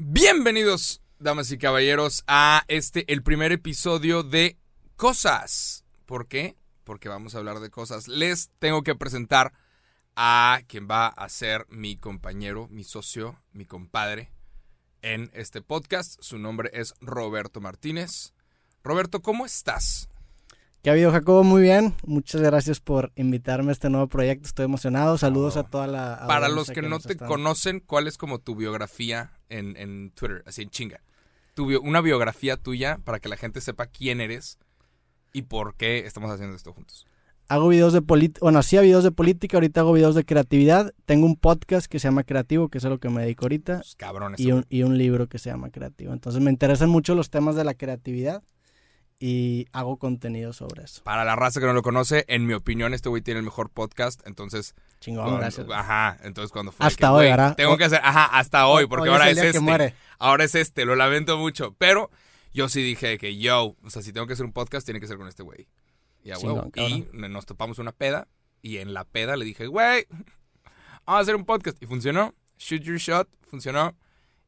[0.00, 4.56] Bienvenidos, damas y caballeros, a este, el primer episodio de
[4.94, 5.84] Cosas.
[6.06, 6.56] ¿Por qué?
[6.84, 8.06] Porque vamos a hablar de cosas.
[8.06, 9.52] Les tengo que presentar
[10.14, 14.30] a quien va a ser mi compañero, mi socio, mi compadre
[15.02, 16.14] en este podcast.
[16.22, 18.34] Su nombre es Roberto Martínez.
[18.84, 20.08] Roberto, ¿cómo estás?
[20.82, 21.42] ¿Qué ha habido, Jacobo?
[21.42, 21.94] Muy bien.
[22.06, 24.46] Muchas gracias por invitarme a este nuevo proyecto.
[24.46, 25.18] Estoy emocionado.
[25.18, 25.60] Saludos Oh.
[25.60, 26.24] a toda la.
[26.26, 30.42] Para audiencia los que no te conocen, ¿cuál es como tu biografía en, en Twitter?
[30.46, 31.00] Así en chinga.
[31.54, 34.58] Tu bio- una biografía tuya para que la gente sepa quién eres
[35.32, 37.06] y por qué estamos haciendo esto juntos.
[37.48, 38.38] Hago videos de política.
[38.42, 39.56] Bueno, hacía videos de política.
[39.56, 40.92] Ahorita hago videos de creatividad.
[41.06, 43.78] Tengo un podcast que se llama Creativo, que es a lo que me dedico ahorita.
[43.78, 46.12] Pues, cabrón, Y un, y un libro que se llama Creativo.
[46.12, 48.42] Entonces me interesan mucho los temas de la creatividad
[49.20, 51.02] y hago contenido sobre eso.
[51.02, 53.70] Para la raza que no lo conoce, en mi opinión, este güey tiene el mejor
[53.70, 54.24] podcast.
[54.26, 55.66] Entonces, Chingón, cuando- gracias.
[55.72, 56.86] ajá, entonces cuando fue.
[56.86, 57.56] Hasta que, hoy, ¿verdad?
[57.56, 59.94] Tengo que hacer, ajá, hasta hoy, porque ahora es, este.
[60.18, 61.74] Ahora es este, lo lamento mucho.
[61.78, 62.10] Pero
[62.52, 65.06] yo sí dije que yo, o sea, si tengo que hacer un podcast, tiene que
[65.08, 65.66] ser con este güey.
[66.22, 68.28] Y, a Chingón, y nos topamos una peda.
[68.62, 70.06] Y en la peda le dije, güey,
[71.06, 71.80] vamos a hacer un podcast.
[71.82, 72.34] Y funcionó.
[72.58, 73.96] Shoot your shot, funcionó.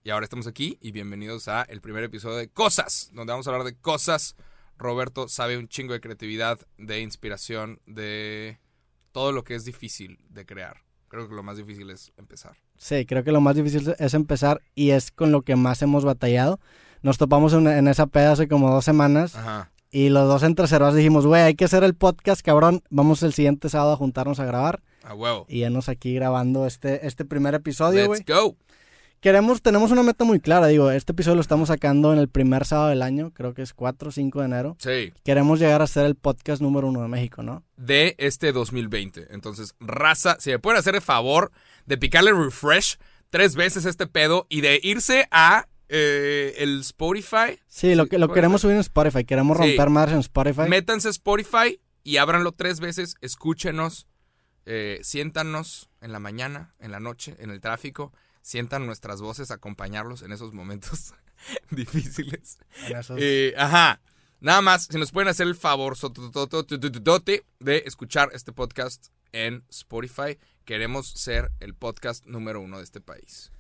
[0.02, 3.50] Y ahora estamos aquí y bienvenidos a el primer episodio de Cosas, donde vamos a
[3.50, 4.34] hablar de cosas.
[4.80, 8.58] Roberto sabe un chingo de creatividad, de inspiración, de
[9.12, 10.78] todo lo que es difícil de crear.
[11.08, 12.56] Creo que lo más difícil es empezar.
[12.78, 16.04] Sí, creo que lo más difícil es empezar y es con lo que más hemos
[16.04, 16.60] batallado.
[17.02, 19.70] Nos topamos en, en esa peda hace como dos semanas Ajá.
[19.90, 22.82] y los dos entre cerrados dijimos, güey, hay que hacer el podcast, cabrón.
[22.90, 25.46] Vamos el siguiente sábado a juntarnos a grabar A huevo.
[25.48, 28.20] y ya aquí grabando este, este primer episodio, güey.
[28.20, 28.56] Let's go.
[29.20, 32.64] Queremos, tenemos una meta muy clara, digo, este episodio lo estamos sacando en el primer
[32.64, 34.76] sábado del año, creo que es 4 o 5 de enero.
[34.78, 35.12] Sí.
[35.24, 37.62] Queremos llegar a ser el podcast número uno de México, ¿no?
[37.76, 39.26] de este 2020.
[39.34, 41.52] Entonces, raza, si me pueden hacer el favor
[41.84, 42.96] de picarle refresh
[43.28, 47.58] tres veces este pedo y de irse a eh, el Spotify.
[47.68, 49.64] Sí, lo que lo queremos subir en Spotify, queremos Sí.
[49.64, 50.62] romper más en Spotify.
[50.66, 54.06] Métanse a Spotify y ábranlo tres veces, escúchenos,
[54.64, 58.12] eh, siéntanos en la mañana, en la noche, en el tráfico,
[58.42, 61.14] sientan nuestras voces, acompañarlos en esos momentos
[61.70, 62.58] difíciles.
[62.88, 64.00] Esos- Eh, ajá.
[64.40, 65.96] Nada más, si nos pueden hacer el favor
[67.60, 73.52] de escuchar este podcast en Spotify, queremos ser el podcast número uno de este país.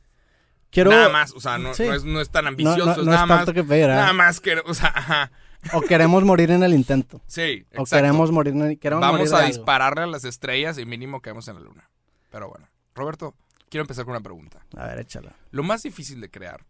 [0.70, 1.82] Quiero, nada más, o sea, no, Sí.
[1.84, 3.38] no es, no es tan ambicioso, no- es nada es más.
[3.40, 3.88] tanto que pedir, ¿eh?
[3.88, 5.32] Nada más que, o sea, ajá.
[5.74, 7.20] O queremos morir en el intento.
[7.26, 7.96] Sí, O exacto.
[7.96, 9.48] queremos morir en el, queremos morir Vamos de a algo.
[9.58, 11.90] dispararle a las estrellas y mínimo caemos en la luna.
[12.30, 13.34] Pero bueno, Roberto,
[13.70, 14.66] quiero empezar con una pregunta.
[14.76, 15.34] A ver, échala.
[15.50, 16.66] Lo más difícil de crear,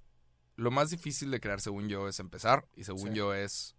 [0.57, 3.15] lo más difícil de crear según yo es empezar y según Sí.
[3.15, 3.75] yo es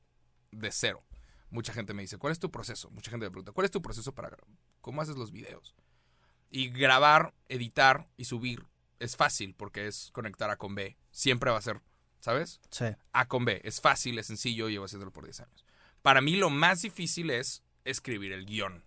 [0.52, 1.04] de cero.
[1.50, 2.90] Mucha gente me dice, ¿cuál es tu proceso?
[2.92, 4.36] Mucha gente me pregunta, ¿cuál es tu proceso para
[4.82, 5.76] cómo haces los videos?
[6.50, 8.66] Y grabar, editar y subir
[9.00, 10.98] es fácil porque es conectar A con B.
[11.12, 11.82] Siempre va a ser,
[12.20, 12.60] ¿sabes?
[12.72, 12.86] Sí.
[13.14, 13.62] A con B.
[13.64, 15.66] Es fácil, es sencillo, llevo haciéndolo por 10 años.
[16.02, 18.84] Para mí lo más difícil es escribir el guion.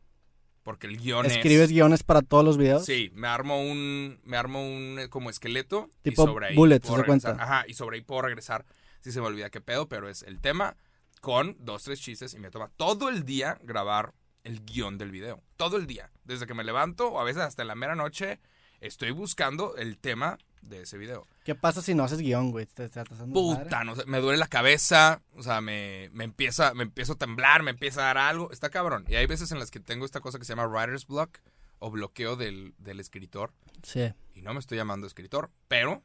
[0.65, 1.71] Porque el guion ¿Escribes es...
[1.71, 2.85] guiones para todos los videos?
[2.85, 6.87] Sí, me armo un, me armo un eh, como esqueleto Tipo y sobre ahí bullets,
[6.89, 7.43] puedo ¿te das cuenta?
[7.43, 8.65] Ajá, y sobre ahí puedo regresar
[9.01, 10.77] si se me olvida qué pedo, pero es el tema
[11.21, 15.43] con dos, tres chistes y me toma todo el día grabar el guion del video.
[15.57, 16.11] Todo el día.
[16.25, 18.41] Desde que me levanto o a veces hasta en la mera noche
[18.81, 20.39] estoy buscando el tema
[20.69, 21.27] de ese video.
[21.45, 22.67] ¿Qué pasa si no haces guion, güey?
[22.67, 22.89] ¿Te?
[23.33, 27.17] Puta, no sé, me duele la cabeza, o sea, me, me empieza, me empiezo a
[27.17, 29.05] temblar, me empieza a dar algo, está cabrón.
[29.09, 31.39] Y hay veces en las que tengo esta cosa que se llama writer's block
[31.79, 33.53] o bloqueo del, del escritor.
[33.83, 34.13] Sí.
[34.35, 36.03] Y no me estoy llamando escritor, pero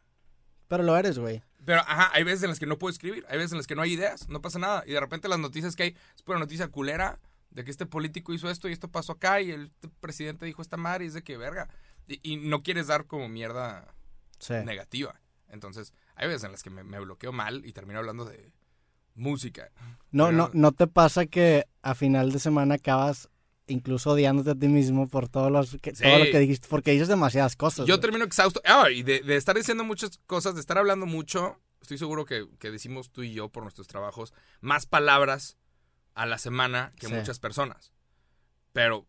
[0.67, 1.41] Pero lo eres, güey.
[1.65, 3.75] Pero, ajá, hay veces en las que no puedo escribir, hay veces en las que
[3.75, 4.83] no hay ideas, no pasa nada.
[4.85, 7.19] Y de repente las noticias que hay, es pura noticia culera
[7.51, 10.77] de que este político hizo esto y esto pasó acá y el presidente dijo esta
[10.77, 11.69] madre y es de que verga.
[12.07, 13.93] Y, y no quieres dar como mierda
[14.39, 14.53] Sí.
[14.65, 15.19] negativa.
[15.49, 18.51] Entonces, hay veces en las que me, me bloqueo mal y termino hablando de
[19.15, 19.71] música.
[20.11, 23.29] No, Pero- no, ¿No te pasa que a final de semana acabas
[23.67, 26.03] incluso odiándote a ti mismo por todos los que, Sí.
[26.03, 26.67] todo lo que dijiste?
[26.69, 27.85] Porque dices demasiadas cosas.
[27.85, 28.01] Yo güey.
[28.01, 28.61] termino exhausto.
[28.65, 32.47] Ah, y de, de estar diciendo muchas cosas, de estar hablando mucho, estoy seguro que,
[32.59, 35.57] que decimos tú y yo por nuestros trabajos más palabras
[36.15, 37.13] a la semana que Sí.
[37.13, 37.91] muchas personas.
[38.73, 39.05] Pero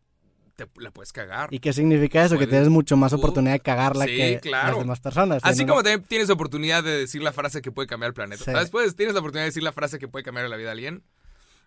[0.66, 1.52] te la puedes cagar.
[1.52, 2.38] ¿Y qué significa eso?
[2.38, 4.72] Que tienes mucho más oportunidad de cagarla Sí, que claro.
[4.72, 5.42] las demás personas.
[5.44, 8.44] Así como también tienes oportunidad de decir la frase que puede cambiar el planeta.
[8.44, 8.50] Sí.
[8.52, 11.04] Después tienes la oportunidad de decir la frase que puede cambiar la vida de alguien.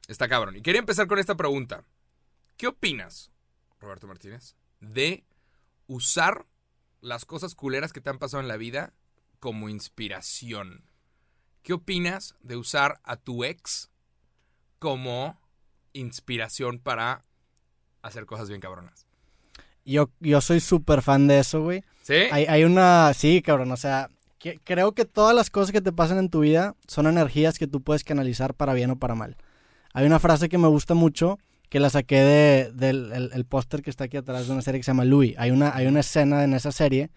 [0.08, 0.56] Está cabrón.
[0.56, 1.84] Y quería empezar con esta pregunta.
[2.58, 3.32] ¿Qué opinas,
[3.80, 5.26] Roberto Martínez, de
[5.88, 6.46] usar
[7.02, 8.94] las cosas culeras que te han pasado en la vida
[9.40, 10.86] como inspiración?
[11.64, 13.90] ¿Qué opinas de usar a tu ex
[14.80, 15.40] como
[15.94, 17.24] inspiración para
[18.04, 19.08] hacer cosas bien cabronas?
[19.86, 21.84] Yo, yo soy súper fan de eso, güey.
[22.04, 22.14] ¿Sí?
[22.32, 23.12] Hay, hay una...
[23.14, 24.10] Sí, cabrón, o sea...
[24.40, 27.68] que- creo que todas las cosas que te pasan en tu vida son energías que
[27.68, 29.36] tú puedes canalizar para bien o para mal.
[29.94, 31.38] Hay una frase que me gusta mucho,
[31.70, 34.80] que la saqué de, del el, el póster que está aquí atrás de una serie
[34.80, 35.36] que se llama Louis.
[35.38, 37.10] Hay una, hay una escena en esa serie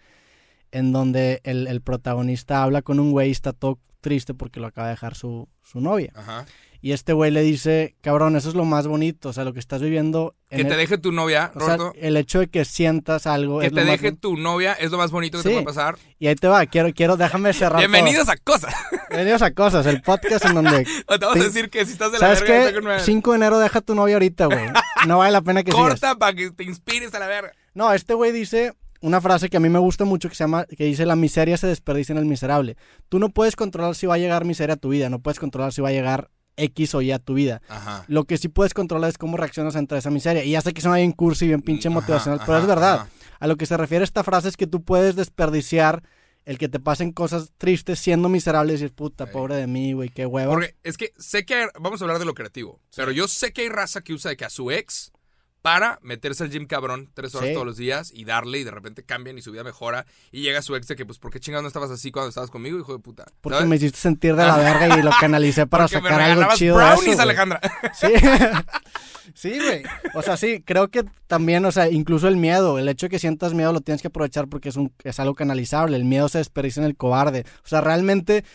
[0.71, 4.67] en donde el, el protagonista habla con un güey y está todo triste porque lo
[4.67, 6.11] acaba de dejar su, su novia.
[6.15, 6.45] Ajá.
[6.87, 9.59] Y este güey le dice, cabrón, eso es lo más bonito, o sea, lo que
[9.59, 10.35] estás viviendo...
[10.49, 13.59] Que te el- deje tu novia, o sea, el hecho de que sientas algo...
[13.59, 15.97] Que es te deje tu novia es lo más bonito que te puede pasar.
[16.17, 17.91] Y ahí te va, quiero, quiero, déjame cerrar todo.
[17.91, 18.73] Bienvenidos a Cosas.
[19.09, 20.87] Bienvenidos a Cosas, el podcast en donde...
[21.07, 22.67] O te vamos a decir que si estás de la ¿Sabes verga, qué?
[22.69, 24.67] está con una- 5 de enero deja tu novia ahorita, güey.
[25.07, 25.89] No vale la pena que sigas.
[25.89, 27.51] corta para que te inspires a la verga.
[27.73, 30.63] No, este güey dice una frase que a mí me gusta mucho que se llama,
[30.63, 32.77] que dice la miseria se desperdicia en el miserable.
[33.09, 35.73] Tú no puedes controlar si va a llegar miseria a tu vida, no puedes controlar
[35.73, 37.61] si va a llegar X o Y a tu vida.
[37.69, 38.03] Ajá.
[38.07, 40.43] Lo que sí puedes controlar es cómo reaccionas ante esa miseria.
[40.43, 42.67] Y ya sé que suena bien cursi y bien pinche Ajá, motivacional, pero ajá, es
[42.67, 43.07] verdad.
[43.39, 46.03] A lo que se refiere esta frase es que tú puedes desperdiciar
[46.45, 49.31] el que te pasen cosas tristes siendo miserable y decir, puta, Sí.
[49.33, 50.53] pobre de mí, güey, qué hueva.
[50.53, 53.51] Porque es que sé que hay- vamos a hablar de lo creativo, pero yo sé
[53.51, 55.11] que hay raza que usa de que a su ex
[55.67, 57.53] para meterse al gym cabrón tres horas Sí.
[57.53, 60.61] todos los días y darle y de repente cambian y su vida mejora y llega
[60.61, 62.93] su ex de que pues ¿por qué chingados no estabas así cuando estabas conmigo, hijo
[62.93, 63.25] de puta?
[63.41, 63.69] Porque ¿Sabes?
[63.69, 66.77] me hiciste sentir de la verga y lo canalicé para Porque me sacar algo chido
[66.77, 67.21] de brownies, eso, güey.
[67.23, 67.59] Alejandra.
[67.93, 68.07] Sí.
[69.33, 69.83] Sí, güey.
[70.13, 73.19] O sea, sí, creo que también, o sea, incluso el miedo, el hecho de que
[73.19, 75.97] sientas miedo lo tienes que aprovechar porque es un es algo canalizable.
[75.97, 77.45] El miedo se desperdicia en el cobarde.
[77.63, 78.45] O sea, realmente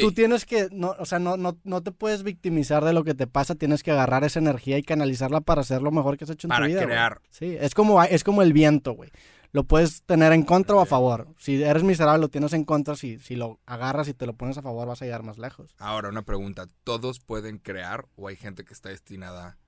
[0.00, 3.14] tú tienes que, no, o sea, no, no, no te puedes victimizar de lo que
[3.14, 6.30] te pasa, tienes que agarrar esa energía y canalizarla para hacer lo mejor que has
[6.30, 6.80] hecho en Para tu vida.
[6.80, 6.88] güey.
[6.88, 7.20] crear.
[7.30, 9.10] Sí, es como, es como el viento, güey.
[9.52, 11.28] Lo puedes tener en contra o a favor.
[11.38, 12.96] Si eres miserable, lo tienes en contra.
[12.96, 15.74] Si, si lo agarras y te lo pones a favor, vas a llegar más lejos.
[15.78, 19.58] Ahora una pregunta, ¿todos pueden crear o hay gente que está destinada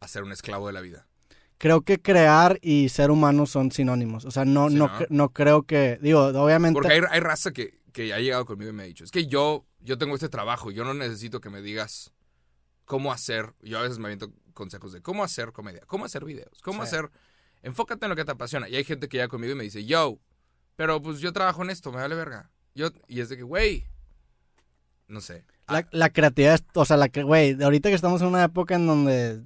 [0.00, 1.06] a ser un esclavo de la vida?
[1.58, 4.24] creo que crear y ser humano son sinónimos.
[4.26, 6.74] O sea, no, Sí, no, no creo que, digo, obviamente.
[6.74, 9.26] Porque hay, hay raza que, que ha llegado conmigo y me ha dicho, es que
[9.26, 12.12] yo, yo tengo este trabajo, yo no necesito que me digas
[12.84, 16.60] cómo hacer, yo a veces me aviento consejos de cómo hacer comedia, cómo hacer videos,
[16.62, 16.88] cómo Sí.
[16.88, 17.10] hacer,
[17.62, 18.68] enfócate en lo que te apasiona.
[18.68, 20.18] Y hay gente que llega conmigo y me dice, yo,
[20.74, 22.50] pero pues yo trabajo en esto, me vale verga.
[22.74, 23.86] Yo, y es de que, güey,
[25.08, 25.44] no sé.
[25.68, 28.44] La, Ah, la creatividad, es, o sea, la que, güey, ahorita que estamos en una
[28.44, 29.42] época en donde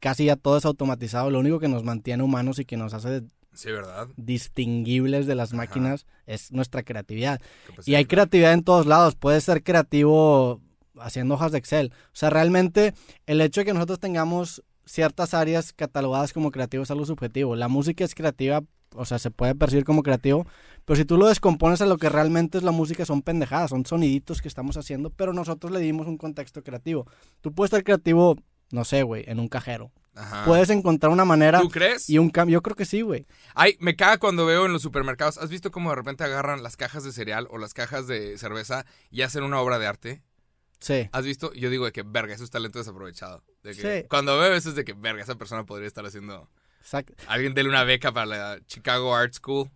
[0.00, 3.22] casi ya todo es automatizado, lo único que nos mantiene humanos y que nos hace
[3.52, 4.08] sí, ¿verdad?
[4.16, 5.56] distinguibles de las Ajá.
[5.58, 7.40] máquinas es nuestra creatividad.
[7.84, 9.14] Y hay creatividad en todos lados.
[9.14, 10.60] Puedes ser creativo
[10.98, 11.92] haciendo hojas de Excel.
[12.06, 12.94] O sea, realmente
[13.26, 17.56] el hecho de que nosotros tengamos ciertas áreas catalogadas como creativo es algo subjetivo.
[17.56, 18.62] La música es creativa,
[18.94, 20.46] o sea, se puede percibir como creativo,
[20.84, 23.86] pero si tú lo descompones a lo que realmente es la música, son pendejadas, son
[23.86, 27.06] soniditos que estamos haciendo, pero nosotros le dimos un contexto creativo.
[27.40, 28.36] Tú puedes ser creativo,
[28.70, 29.90] no sé, güey, en un cajero.
[30.16, 30.44] Ajá.
[30.44, 32.08] Puedes encontrar una manera ¿Tú crees?
[32.08, 32.58] y un cambio.
[32.58, 33.26] Yo creo que sí, güey.
[33.54, 35.38] Ay, me caga cuando veo en los supermercados.
[35.38, 38.86] ¿Has visto cómo de repente agarran las cajas de cereal o las cajas de cerveza
[39.10, 40.22] y hacen una obra de arte?
[40.84, 41.08] Sí.
[41.12, 41.50] ¿Has visto?
[41.54, 43.42] Yo digo de que, verga, eso es talento desaprovechado.
[43.62, 44.06] De que Sí.
[44.06, 46.50] Cuando veo eso es de que, verga, esa persona podría estar haciendo...
[46.82, 47.14] Exacto.
[47.26, 49.70] Alguien dele una beca para la Chicago Art School.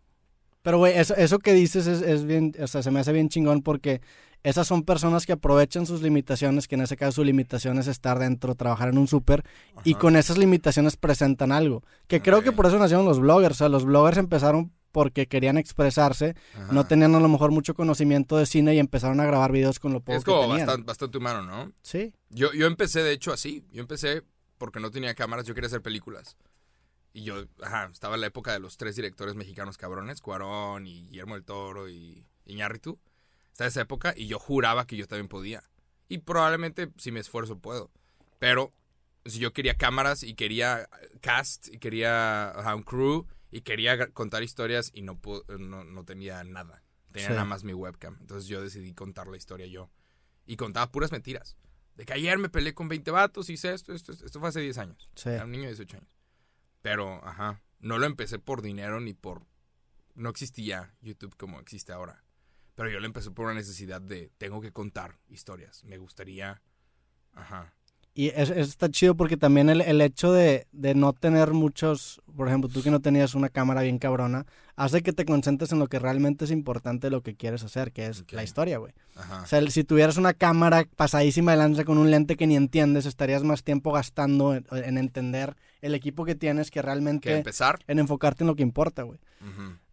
[0.61, 3.31] Pero, güey, eso, eso que dices es, es bien, o sea, se me hace bien
[3.31, 4.03] chingón porque
[4.43, 8.19] esas son personas que aprovechan sus limitaciones, que en ese caso su limitación es estar
[8.19, 9.45] dentro, trabajar en un súper,
[9.85, 11.83] y con esas limitaciones presentan algo.
[12.07, 15.59] Que creo que por eso nacieron los bloggers, o sea, los bloggers empezaron porque querían
[15.59, 16.73] expresarse, Ajá.
[16.73, 19.93] no tenían a lo mejor mucho conocimiento de cine y empezaron a grabar videos con
[19.93, 20.67] lo poco Es que como tenían.
[20.67, 21.73] bastante, bastante humano, ¿no?
[21.83, 23.65] Sí, Yo, yo empecé, de hecho, así.
[23.71, 24.25] Yo empecé
[24.59, 26.37] porque no tenía cámaras, yo quería hacer películas.
[27.13, 31.05] Y yo, ajá, estaba en la época de los tres directores mexicanos cabrones, Cuarón y
[31.07, 32.99] Guillermo del Toro y Iñárritu.
[33.53, 35.63] Estaba esa época y yo juraba que yo también podía.
[36.09, 37.93] Y probablemente, si me esfuerzo, puedo.
[38.41, 38.73] Pero
[39.25, 40.89] si yo quería cámaras y quería
[41.21, 45.19] cast y quería ajá, un crew y quería contar historias y no,
[45.59, 46.83] no, no tenía nada.
[47.13, 47.33] Tenía Sí.
[47.33, 48.17] nada más mi webcam.
[48.21, 49.91] Entonces yo decidí contar la historia yo.
[50.47, 51.57] Y contaba puras mentiras.
[51.95, 54.25] De que ayer me peleé con 20 vatos, hice esto, esto, esto.
[54.27, 55.11] Esto fue hace 10 años.
[55.17, 55.31] sí.
[55.31, 56.17] Era un niño de 18 años.
[56.83, 59.47] Pero, ajá, no lo empecé por dinero ni por...
[60.15, 62.25] No existía YouTube como existe ahora.
[62.77, 65.83] Pero yo lo empecé por una necesidad de, tengo que contar historias.
[65.85, 66.63] Me gustaría...
[67.33, 67.75] Ajá.
[68.19, 72.49] Y eso está chido porque también el, el hecho de, de no tener muchos, por
[72.49, 74.45] ejemplo, tú que no tenías una cámara bien cabrona,
[74.75, 78.07] hace que te concentres en lo que realmente es importante, lo que quieres hacer, que
[78.07, 78.93] es la historia, güey.
[79.45, 82.57] O sea, el- si tuvieras una cámara pasadísima de lanza con un lente que ni
[82.57, 87.29] entiendes, estarías más tiempo gastando en, en entender el equipo que tienes que que realmente
[87.37, 87.79] empezar.
[87.87, 89.21] en enfocarte en lo que importa, güey.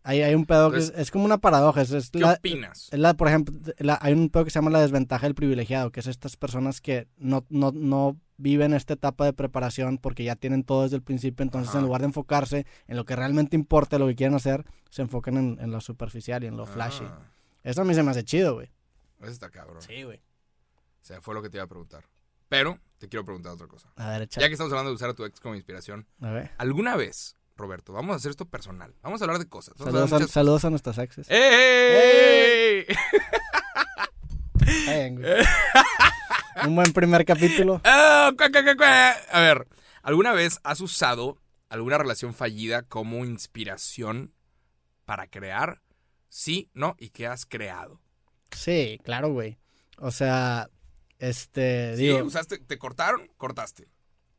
[0.07, 1.81] Hay, hay un pedo que es, como una paradoja.
[1.81, 2.89] Es, es ¿Qué la, opinas?
[2.91, 5.91] es la, por ejemplo, la- hay un pedo que se llama la desventaja del privilegiado,
[5.91, 10.35] que es estas personas que no, no, no viven esta etapa de preparación porque ya
[10.35, 11.79] tienen todo desde el principio, entonces Ajá.
[11.79, 15.37] en lugar de enfocarse en lo que realmente importa, lo que quieren hacer, se enfocan
[15.37, 17.05] en, en lo superficial y en lo flashy.
[17.05, 17.31] Ah.
[17.63, 18.69] Eso a mí se me hace chido, güey.
[19.21, 19.81] Eso está cabrón.
[19.81, 20.17] Sí, güey.
[20.17, 22.03] O sea, fue lo que te iba a preguntar.
[22.47, 23.91] Pero te quiero preguntar otra cosa.
[23.95, 24.27] A ver.
[24.29, 26.51] Ya que estamos hablando de usar a tu ex como inspiración, A ver.
[26.59, 28.93] ¿alguna vez, Roberto, vamos a hacer esto personal?
[29.01, 29.75] Vamos a hablar de cosas.
[29.77, 31.27] Vamos Saludos a a, muchas- saludos a nuestras exes.
[31.29, 32.85] ¡Ey!
[36.65, 37.81] Un buen primer capítulo.
[38.27, 38.31] Ah.
[39.31, 39.67] A ver,
[40.01, 41.37] ¿alguna vez has usado
[41.69, 44.33] alguna relación fallida como inspiración
[45.05, 45.81] para crear?
[46.27, 48.01] Sí, no, y qué has creado.
[48.51, 49.57] Sí, claro, güey.
[49.99, 50.69] O sea,
[51.19, 53.87] este, Sí, digo, usaste, te cortaron, cortaste.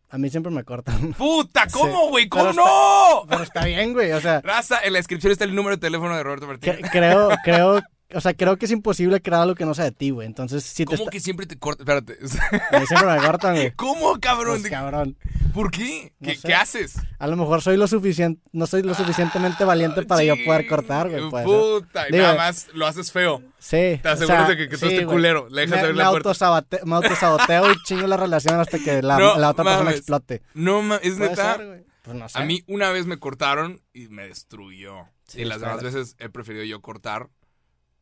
[0.09, 1.13] A mí siempre me cortan.
[1.19, 1.67] ¡Puta!
[1.73, 2.29] ¿Cómo, güey?
[2.29, 3.25] ¿Cómo no?
[3.29, 4.13] Pero está bien, güey.
[4.13, 6.81] O sea, Raza, en la descripción está el número de teléfono de Roberto Martínez.
[6.81, 7.83] cre- creo, creo,
[8.15, 10.27] o sea, creo que es imposible crear algo que no sea de ti, güey.
[10.27, 11.81] Entonces, si te ¿Cómo que siempre te cortas?
[11.81, 12.19] Espérate.
[12.87, 13.73] siempre me cortan, güey.
[13.73, 14.61] ¿Cómo, cabrón?
[14.61, 15.17] Pues, cabrón.
[15.53, 16.13] ¿Por qué?
[16.21, 16.97] No ¿Qué, haces?
[17.19, 20.69] A lo mejor soy lo suficiente, no soy lo suficientemente valiente para yo poder Ching,
[20.71, 21.31] cortar, güey.
[21.31, 21.55] puede ser.
[21.55, 23.43] Puta, y Digo- nada más lo haces feo.
[23.59, 23.99] Sí.
[24.03, 25.49] Te o aseguras sea, de que, que tú sí, estés culero.
[25.51, 26.31] Le dejas Me, abrir me la puerta.
[26.31, 29.97] autosabote- me autosaboteo y chingo la relación hasta que la, No la otra persona mames.
[30.01, 30.43] explote.
[30.55, 31.57] No, ma, es neta.
[31.57, 31.87] ser.
[32.03, 32.39] Pues no sé.
[32.39, 35.07] A mí una vez me cortaron y me destruyó.
[35.27, 37.31] Sí, y las demás veces he preferido yo cortar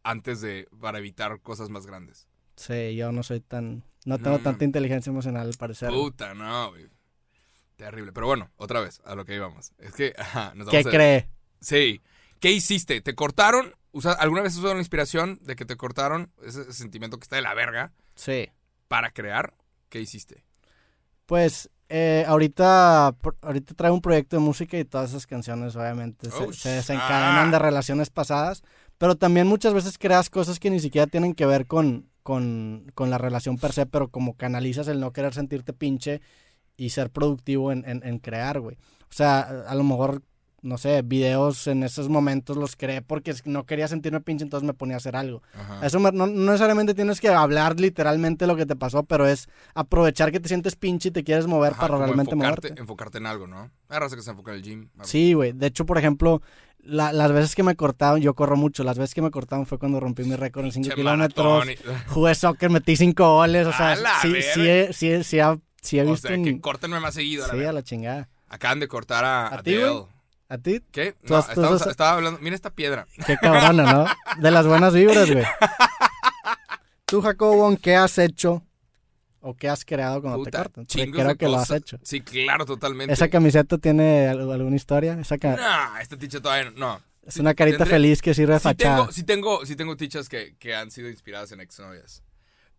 [0.05, 2.29] antes de para evitar cosas más grandes.
[2.57, 3.83] Sí, yo no soy tan.
[4.05, 4.43] No tengo no.
[4.45, 5.91] tanta inteligencia emocional al parecer.
[5.91, 6.87] Puta, no, güey.
[7.77, 8.13] Terrible.
[8.13, 9.73] Pero bueno, otra vez, a lo que íbamos.
[9.79, 11.29] Es que, ajá, nos ¿Qué vamos a- cree?
[11.61, 12.03] Sí.
[12.39, 13.01] ¿Qué hiciste?
[13.01, 13.75] ¿Te cortaron?
[13.93, 16.31] Usa- ¿Alguna vez usaron la inspiración de que te cortaron?
[16.45, 18.51] Ese sentimiento que está de la verga Sí.
[18.89, 19.55] para crear.
[19.89, 20.45] ¿Qué hiciste?
[21.27, 26.37] Pues eh, ahorita, ahorita traigo un proyecto de música y todas esas canciones obviamente se,
[26.43, 27.51] Oh, se desencadenan ah.
[27.51, 28.63] de relaciones pasadas,
[28.99, 33.11] pero también muchas veces creas cosas que ni siquiera tienen que ver con, con, con
[33.11, 36.21] la relación per se, pero como canalizas el no querer sentirte pinche
[36.77, 38.77] y ser productivo en, en, en crear, güey.
[39.03, 40.23] O sea, a, lo mejor,
[40.63, 44.75] no sé, videos en esos momentos los creé porque no quería sentirme pinche, entonces me
[44.75, 45.43] ponía a hacer algo.
[45.55, 45.87] Ajá.
[45.87, 49.47] Eso me- no, no necesariamente tienes que hablar literalmente lo que te pasó, pero es
[49.75, 52.81] aprovechar que te sientes pinche y te quieres mover Ajá, para realmente enfocarte, moverte.
[52.81, 53.71] enfocarte en algo, ¿no?
[53.89, 54.89] Hay raza que se enfoca en el gym.
[55.05, 55.53] Sí, güey.
[55.53, 56.43] De hecho, por ejemplo,
[56.87, 59.79] la- las veces que me cortaron, yo corro mucho, las veces que me cortaron fue
[59.79, 61.67] cuando rompí mi récord en 5 Che, kilómetros.
[62.09, 64.37] Jugué soccer, metí 5 goles, o sea, ¡A la sí, sí,
[64.69, 67.45] he, sí, he- sí, he- sí he O visto sea, un- que córtenme más seguido.
[67.45, 68.29] a la Sí, a la chingada.
[68.49, 69.77] Acaban de cortar a, ¿A a ti.
[70.49, 70.81] ¿A ti?
[70.93, 71.15] ¿Qué?
[71.23, 72.39] No, has- has- estaba hablando.
[72.41, 73.07] Mira esta piedra.
[73.27, 74.07] Qué cabrona, ¿no?
[74.41, 75.45] De las buenas vibras, güey.
[77.07, 78.63] Tú, Jacobo, ¿qué has hecho
[79.45, 80.85] o qué has creado cuando te Puta, cortan?
[80.87, 81.99] Porque chingos creo que lo has hecho.
[82.03, 83.13] Sí, claro, totalmente.
[83.13, 85.19] ¿Esa camiseta tiene al- alguna historia?
[85.21, 86.79] Esa No, esta ticha todavía no.
[86.79, 87.01] no.
[87.23, 88.97] es Sí, una carita tendré- feliz que sirve de Sí fachada.
[88.99, 92.23] tengo, sí tengo, sí tengo tichas que, que han sido inspiradas en exnovias.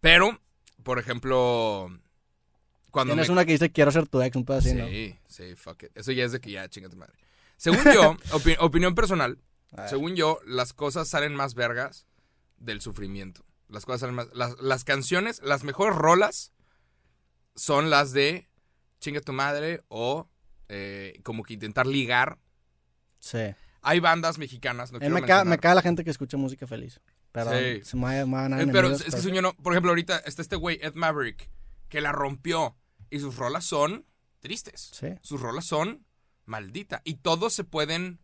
[0.02, 0.40] Pero,
[0.84, 1.90] por ejemplo,
[2.92, 3.34] cuando Tienes me...
[3.34, 4.88] una que dice quiero ser tu ex, un pedo así, sí, ¿no?
[5.28, 5.92] sí, fuck it.
[5.96, 7.14] Eso ya es de que ya, chinga tu madre.
[7.58, 9.38] Según yo, opi- opinión personal,
[9.88, 12.06] según yo, las cosas salen más vergas
[12.58, 13.44] del sufrimiento.
[13.68, 14.28] Las cosas salen más...
[14.34, 16.52] Las, las canciones, las mejores rolas
[17.56, 18.50] son las de
[19.00, 20.30] chinga tu madre o
[20.70, 22.38] eh, como que intentar ligar.
[23.20, 23.40] Sí.
[23.82, 26.66] Hay bandas mexicanas, no mí quiero me, caga, me caga la gente que escucha música
[26.68, 27.00] feliz.
[27.32, 27.82] Perdón, Sí.
[27.86, 29.54] se me van a Eh, pero es que pero- no.
[29.58, 31.50] Por ejemplo, ahorita está este güey, Ed Maverick,
[31.90, 32.76] que la rompió.
[33.12, 34.06] Y sus rolas son
[34.40, 34.90] tristes.
[34.94, 35.08] Sí.
[35.22, 36.06] Sus rolas son
[36.46, 37.02] maldita.
[37.04, 38.20] Y todos se pueden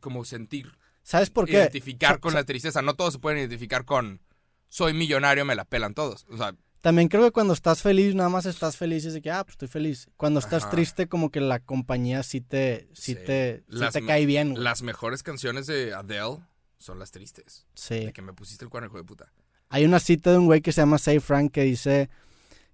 [0.00, 1.52] como sentir, ¿Sabes por qué?
[1.52, 2.82] identificar con la tristeza.
[2.82, 4.20] No todos se pueden identificar con
[4.68, 6.24] soy millonario, me la pelan todos.
[6.30, 9.22] O sea, También creo que cuando estás feliz, nada más estás feliz y es de
[9.22, 10.08] que, ah, pues estoy feliz.
[10.16, 10.72] Cuando estás Ajá.
[10.72, 13.24] triste, como que la compañía sí te, sí Sí.
[13.24, 14.50] te, sí te cae bien.
[14.50, 14.62] güey.
[14.62, 16.38] las mejores canciones de Adele
[16.78, 17.66] son las tristes.
[17.74, 18.06] Sí.
[18.06, 19.32] De que me pusiste el cuerno, hijo de puta.
[19.68, 22.10] Hay una cita de un güey que se llama Say Frank que dice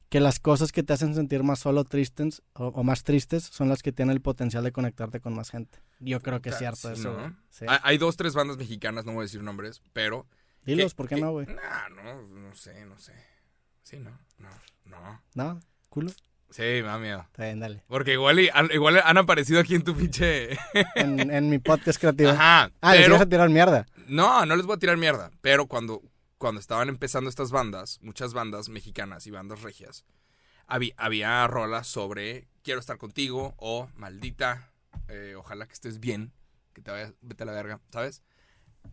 [0.08, 3.68] que las cosas que te hacen sentir más solo tristes o, o más tristes son
[3.68, 5.80] las que tienen el potencial de conectarte con más gente.
[6.00, 7.34] Yo creo que es cierto sí, eso.
[7.50, 7.66] Sí.
[7.68, 10.26] Hay, dos, tres bandas mexicanas, no voy a decir nombres, pero
[10.64, 11.46] Dilos, ¿Qué- ¿por qué qué- no, güey?
[11.46, 13.12] Nah, no, no sé, no sé.
[13.88, 14.48] Sí, no, no,
[14.84, 15.22] no.
[15.34, 15.60] ¿No?
[15.88, 16.10] ¿Culo?
[16.50, 17.20] Sí, me da miedo.
[17.20, 17.82] Está bien, dale.
[17.88, 20.58] Porque igual, y- igual han aparecido aquí en tu pinche...
[20.94, 22.30] En, en mi podcast creativo.
[22.30, 23.14] Ajá, Ah, les pero...
[23.14, 23.86] ibas a tirar mierda.
[24.06, 25.30] No, no les voy a tirar mierda.
[25.40, 26.02] Pero cuando,
[26.36, 30.04] cuando estaban empezando estas bandas, muchas bandas mexicanas y bandas regias,
[30.66, 34.70] había, había rolas sobre quiero estar contigo o maldita,
[35.08, 36.32] eh, ojalá que estés bien,
[36.74, 38.22] que te vayas, vete a la verga, ¿sabes?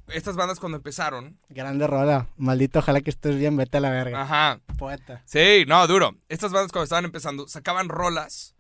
[0.07, 1.39] Estas bandas cuando empezaron...
[1.49, 2.29] Grande rola.
[2.37, 4.21] Maldito, ojalá que estés bien, vete a la verga.
[4.21, 5.23] Ajá, Poeta.
[5.25, 6.15] Sí, no, duro.
[6.29, 8.55] Estas bandas cuando estaban empezando sacaban rolas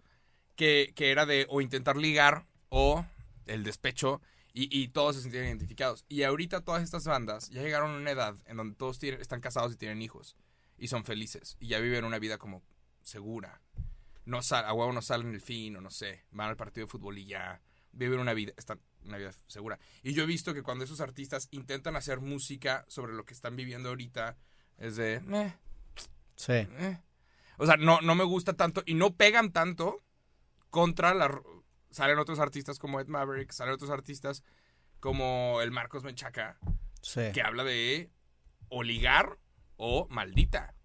[0.55, 3.05] que, que era de o intentar ligar o
[3.45, 4.21] el despecho
[4.53, 6.05] y, y todos se sentían identificados.
[6.07, 9.41] Y ahorita todas estas bandas ya llegaron a una edad en donde todos tienen- están
[9.41, 10.35] casados y tienen hijos
[10.77, 12.63] y son felices y ya viven una vida como
[13.03, 13.61] segura.
[14.25, 16.91] No sal, a huevo no salen el fin o no sé, van al partido de
[16.91, 17.61] fútbol y ya
[17.91, 19.79] viven una vida, están una vida segura.
[20.03, 23.55] Y yo he visto que cuando esos artistas intentan hacer música sobre lo que están
[23.55, 24.37] viviendo ahorita,
[24.77, 25.21] es de...
[25.21, 25.55] "Meh,
[26.35, 26.53] Sí.
[26.53, 26.99] eh".
[27.57, 30.03] O sea, no, no me gusta tanto y no pegan tanto
[30.69, 31.41] contra la...
[31.89, 34.43] Salen otros artistas como Ed Maverick, salen otros artistas
[34.99, 36.57] como el Marcos Menchaca,
[37.01, 37.21] Sí.
[37.33, 38.11] que habla de
[38.67, 39.37] o ligar
[39.77, 40.75] o maldita.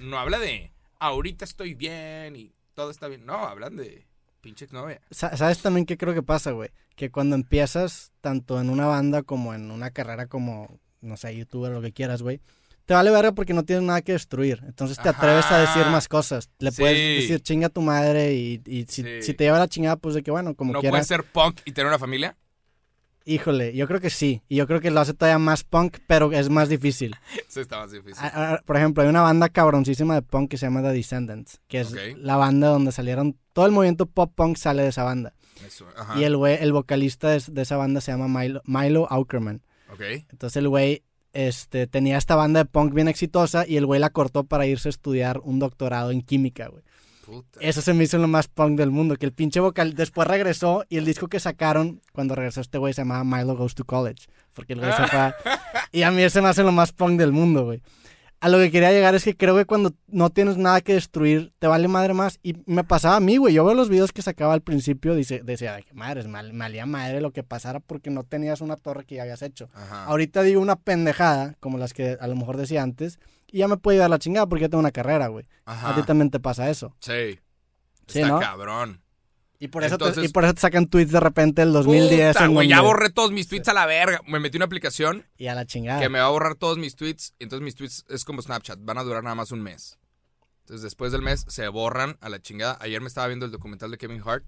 [0.00, 3.26] No habla de ahorita estoy bien y todo está bien.
[3.26, 4.06] No, hablan de
[4.46, 5.00] pinche exnovia.
[5.10, 6.70] Sa- ¿Sabes también qué creo que pasa, güey?
[6.94, 11.72] Que cuando empiezas, tanto en una banda como en una carrera como, no sé, youtuber
[11.72, 12.40] o lo que quieras, güey,
[12.86, 14.62] te vale verga porque no tienes nada que destruir.
[14.64, 16.48] Entonces te atreves a decir más cosas.
[16.60, 16.80] Le Sí.
[16.80, 19.22] puedes decir chinga a tu madre y, y si, Sí.
[19.22, 20.92] si te lleva la chingada, pues de que bueno, como ¿No quieras.
[20.92, 22.36] puedes ser punk y tener una familia?
[23.28, 24.42] Híjole, yo creo que sí.
[24.48, 27.16] Y yo creo que lo hace todavía más punk, pero es más difícil.
[27.48, 28.22] Eso está más difícil.
[28.64, 31.92] Por ejemplo, hay una banda cabroncísima de punk que se llama The Descendants, que es
[32.16, 33.36] la banda donde salieron.
[33.52, 35.34] Todo el movimiento pop punk sale de esa banda.
[35.66, 36.20] Eso, ajá.
[36.20, 39.62] Y el güey, el vocalista de, de esa banda se llama Milo, Milo Aukerman.
[39.92, 40.02] Ok.
[40.30, 41.02] Entonces el güey
[41.32, 44.88] este, tenía esta banda de punk bien exitosa y el güey la cortó para irse
[44.88, 46.82] a estudiar un doctorado en química, güey.
[47.26, 47.58] Puta.
[47.60, 50.84] Eso se me hizo lo más punk del mundo, que el pinche vocal después regresó
[50.88, 54.28] y el disco que sacaron cuando regresó este güey se llamaba Milo Goes to College,
[54.54, 55.34] porque el güey se fue
[55.92, 57.82] Y a mí ese me hace lo más punk del mundo, güey.
[58.38, 61.52] A lo que quería llegar es que creo que cuando no tienes nada que destruir,
[61.58, 62.38] te vale madre más.
[62.42, 63.54] Y me pasaba a mí, güey.
[63.54, 66.84] Yo veo los videos que sacaba al principio, dice, decía, "Ay, madres, mal, me valía
[66.84, 69.70] madre lo que pasara porque no tenías una torre que ya habías hecho.
[69.72, 70.04] Ajá.
[70.04, 73.18] Ahorita digo una pendejada, como las que a lo mejor decía antes,
[73.56, 75.46] y ya me puede llevar la chingada porque ya tengo una carrera, güey.
[75.64, 75.88] Ajá.
[75.88, 76.94] A ti también te pasa eso.
[77.00, 77.40] Sí.
[78.06, 78.38] Sí, Está ¿no?
[78.38, 79.02] cabrón.
[79.58, 82.46] Y por, eso te, y por eso te sacan tweets de repente del 2010 Puta,
[82.48, 84.20] güey, ya borré todos mis tweets a la verga.
[84.26, 86.02] Me metí una aplicación y a la chingada.
[86.02, 87.32] que me va a borrar todos mis tweets.
[87.38, 89.98] y Entonces mis tweets es como Snapchat, van a durar nada más un mes.
[90.64, 92.76] Entonces después del mes se borran a la chingada.
[92.82, 94.44] Ayer me estaba viendo el documental de Kevin Hart,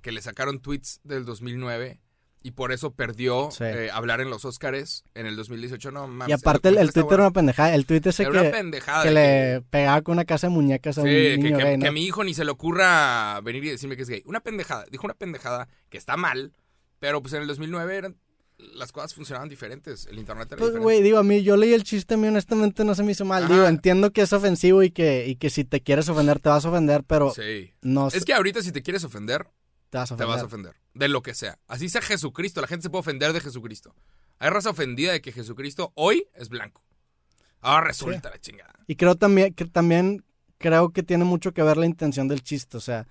[0.00, 2.00] que le sacaron tweets del 2009
[2.46, 3.64] y por eso perdió Sí.
[3.64, 5.90] eh, hablar en los Oscars en el 2018.
[5.90, 7.74] No, mames, Y aparte el, el era una pendejada.
[7.74, 9.04] El tweet ese Era que, pendejada.
[9.10, 11.82] le pegaba con una casa de muñecas a Sí, un niño que- gay, ¿no?
[11.82, 14.22] que a mi hijo ni se le ocurra venir y decirme que es gay.
[14.26, 14.84] Una pendejada.
[14.90, 16.52] Dijo una pendejada que está mal,
[17.00, 18.16] pero pues en el 2009 eran,
[18.58, 20.06] las cosas funcionaban diferentes.
[20.06, 20.82] El internet era Pues, diferente.
[20.84, 23.24] güey, digo, a mí, yo leí el chiste, a mí honestamente no se me hizo
[23.24, 23.44] mal.
[23.44, 23.52] Ajá.
[23.52, 26.64] Digo, entiendo que es ofensivo y que, y que si te quieres ofender, te vas
[26.64, 27.72] a ofender, pero Sí.
[27.82, 29.46] no Es que ahorita si te quieres ofender,
[29.90, 30.28] te vas a te ofender.
[30.34, 30.76] vas a ofender.
[30.94, 31.58] De lo que sea.
[31.66, 32.60] Así sea Jesucristo.
[32.60, 33.94] La gente se puede ofender de Jesucristo.
[34.38, 36.82] Hay raza ofendida de que Jesucristo hoy es blanco.
[37.60, 38.74] Ahora resulta la chingada.
[38.86, 40.24] Y creo también, que también
[40.58, 43.00] creo que tiene mucho que ver la intención del chiste, o sea...
[43.00, 43.06] en-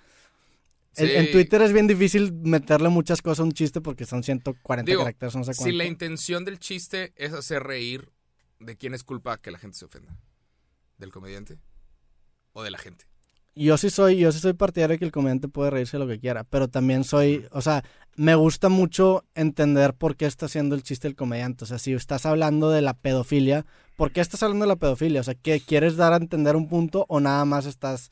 [1.07, 1.11] Sí.
[1.13, 5.01] En Twitter es bien difícil meterle muchas cosas a un chiste porque son 140 Digo,
[5.03, 5.77] caracteres, no sé Si cuánto.
[5.77, 8.11] la intención del chiste es hacer reír,
[8.59, 10.17] ¿de quién es culpa que la gente se ofenda?
[10.97, 11.57] ¿Del comediante?
[12.53, 13.05] ¿O de la gente?
[13.55, 16.19] Yo sí soy, yo sí soy partidario de que el comediante puede reírse lo que
[16.19, 17.83] quiera, pero también soy, o sea,
[18.17, 21.63] me gusta mucho entender por qué está haciendo el chiste el comediante.
[21.63, 23.65] O sea, si estás hablando de la pedofilia,
[23.95, 25.21] ¿por qué estás hablando de la pedofilia?
[25.21, 28.09] O sea, ¿qué quieres dar a entender un punto o nada más estás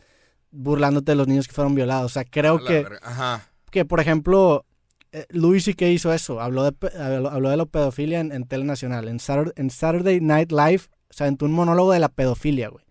[0.51, 2.11] burlándote de los niños que fueron violados?
[2.11, 2.85] O sea, creo que.
[3.01, 3.49] Ajá.
[3.69, 4.65] que, por ejemplo,
[5.11, 5.87] eh, Louis C.K.
[5.87, 9.69] hizo eso, habló de, habló, de la pedofilia en, en Tele Nacional, en Saturday, en
[9.69, 12.85] Saturday Night Live, o sea, aventó un monólogo de la pedofilia, güey.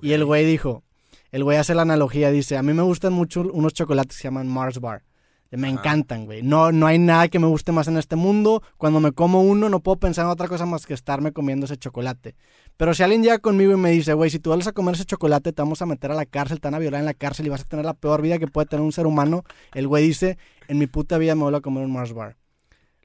[0.00, 0.84] Y el güey dijo,
[1.32, 4.28] el güey hace la analogía, dice, a mí me gustan mucho unos chocolates que se
[4.28, 5.02] llaman Mars Bar.
[5.50, 5.78] Me Ajá.
[5.78, 6.42] encantan, güey.
[6.42, 8.62] No, no hay nada que me guste más en este mundo.
[8.76, 11.78] Cuando me como uno, no puedo pensar en otra cosa más que estarme comiendo ese
[11.78, 12.34] chocolate.
[12.76, 15.06] Pero si alguien llega conmigo y me dice, güey, si tú vuelves a comer ese
[15.06, 17.46] chocolate, te vamos a meter a la cárcel, te van a violar en la cárcel
[17.46, 20.06] y vas a tener la peor vida que puede tener un ser humano, el güey
[20.06, 20.36] dice,
[20.68, 22.36] en mi puta vida me vuelvo a comer un Mars Bar.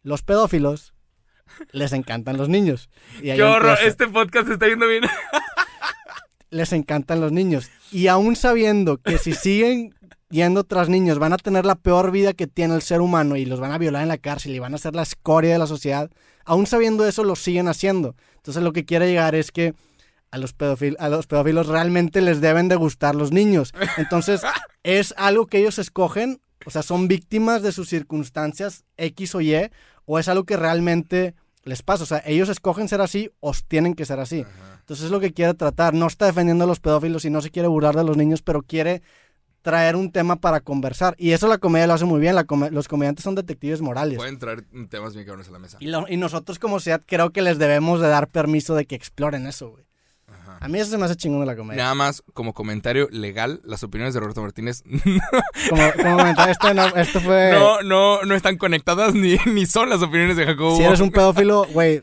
[0.02, 0.94] Los pedófilos
[1.72, 2.90] les encantan los niños.
[3.20, 3.78] Y ¡Qué horror!
[3.86, 5.04] Este podcast se está yendo bien.
[6.54, 7.70] les encantan los niños.
[7.92, 9.94] Y aún sabiendo que si siguen
[10.30, 13.46] yendo tras niños van a tener la peor vida que tiene el ser humano y
[13.46, 15.68] los van a violar en la cárcel y van a ser la escoria de la
[15.68, 16.10] sociedad,
[16.46, 18.16] aún sabiendo eso lo siguen haciendo.
[18.38, 19.74] Entonces lo que quiere llegar es que
[20.32, 23.74] a los, pedófil- a los pedófilos realmente les deben de gustar los niños.
[23.98, 24.42] Entonces
[24.84, 29.70] es algo que ellos escogen, o sea, son víctimas de sus circunstancias X o Y,
[30.06, 32.04] o es algo que realmente les pasa.
[32.04, 34.46] O sea, ellos escogen ser así o tienen que ser así.
[34.80, 35.94] Entonces es lo que quiere tratar.
[35.94, 38.62] No está defendiendo a los pedófilos y no se quiere burlar de los niños, pero
[38.64, 39.02] quiere
[39.62, 41.16] traer un tema para conversar.
[41.18, 42.36] Y eso la comedia lo hace muy bien.
[42.36, 44.18] La los comediantes son detectives morales.
[44.18, 45.78] Pueden traer temas bien cabrones a la mesa.
[45.80, 48.96] Y, lo- y nosotros como sociedad creo que les debemos de dar permiso de que
[48.96, 49.86] exploren eso, güey.
[50.64, 51.84] A mí eso se me hace chingón de la comedia.
[51.84, 54.82] Nada más, como comentario legal, las opiniones de Roberto Martínez
[55.70, 57.52] Como, como comentar, esto, no- esto fue...
[57.52, 60.78] no, no, no están conectadas ni, ni son las opiniones de Jacobo.
[60.78, 62.02] Si eres un pedófilo, güey,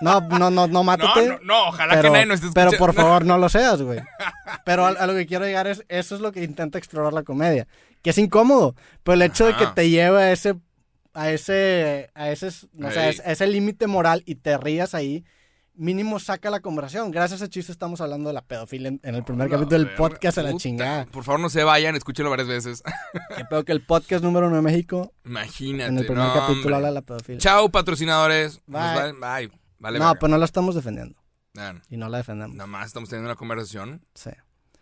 [0.00, 1.28] no, no, no, no no, mátate.
[1.28, 2.92] no, no, ojalá pero, que nadie nos esté pero escuchando.
[2.92, 4.00] por favor no lo seas, güey.
[4.64, 7.22] Pero a, a lo que quiero llegar es, eso es lo que intenta explorar la
[7.22, 7.66] comedia.
[8.02, 10.54] Que es incómodo, pero el hecho de que te lleve a ese
[11.12, 15.24] a ese, a ese, no sé, a ese límite moral y te rías ahí,
[15.80, 17.10] mínimo saca la conversación.
[17.10, 19.94] Gracias a ese chiste estamos hablando de la pedofilia en, en el primer capítulo del
[19.94, 20.62] podcast a la puta.
[20.62, 21.06] chingada.
[21.06, 22.82] Por favor, no se vayan, escúchenlo varias veces.
[23.36, 25.88] Que pedo que el podcast número uno de México, Imagínate.
[25.88, 26.74] en el primer no, capítulo hombre.
[26.76, 27.40] habla de la pedofilia.
[27.40, 28.60] Chao, patrocinadores.
[28.66, 29.12] Bye.
[29.14, 29.50] Bye.
[29.78, 30.14] Vale, no, verga.
[30.20, 31.16] pues no la estamos defendiendo.
[31.88, 32.54] Y no la defendemos.
[32.56, 34.30] Nada más estamos teniendo una conversación Sí.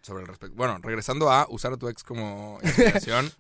[0.03, 0.57] sobre el respecto.
[0.57, 3.31] Bueno, regresando a usar a tu ex como inspiración.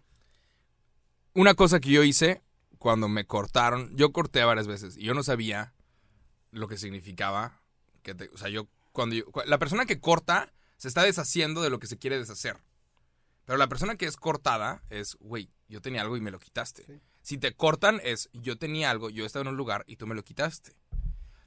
[1.34, 2.42] una cosa que yo hice
[2.78, 5.74] cuando me cortaron, yo corté varias veces y yo no sabía
[6.50, 7.60] lo que significaba.
[8.02, 11.70] Que te- o sea, yo cuando yo- la persona que corta se está deshaciendo de
[11.70, 12.58] lo que se quiere deshacer.
[13.44, 16.84] Pero la persona que es cortada es, güey, yo tenía algo y me lo quitaste.
[16.84, 17.00] Sí.
[17.22, 20.14] Si te cortan es, yo tenía algo, yo estaba en un lugar y tú me
[20.14, 20.72] lo quitaste.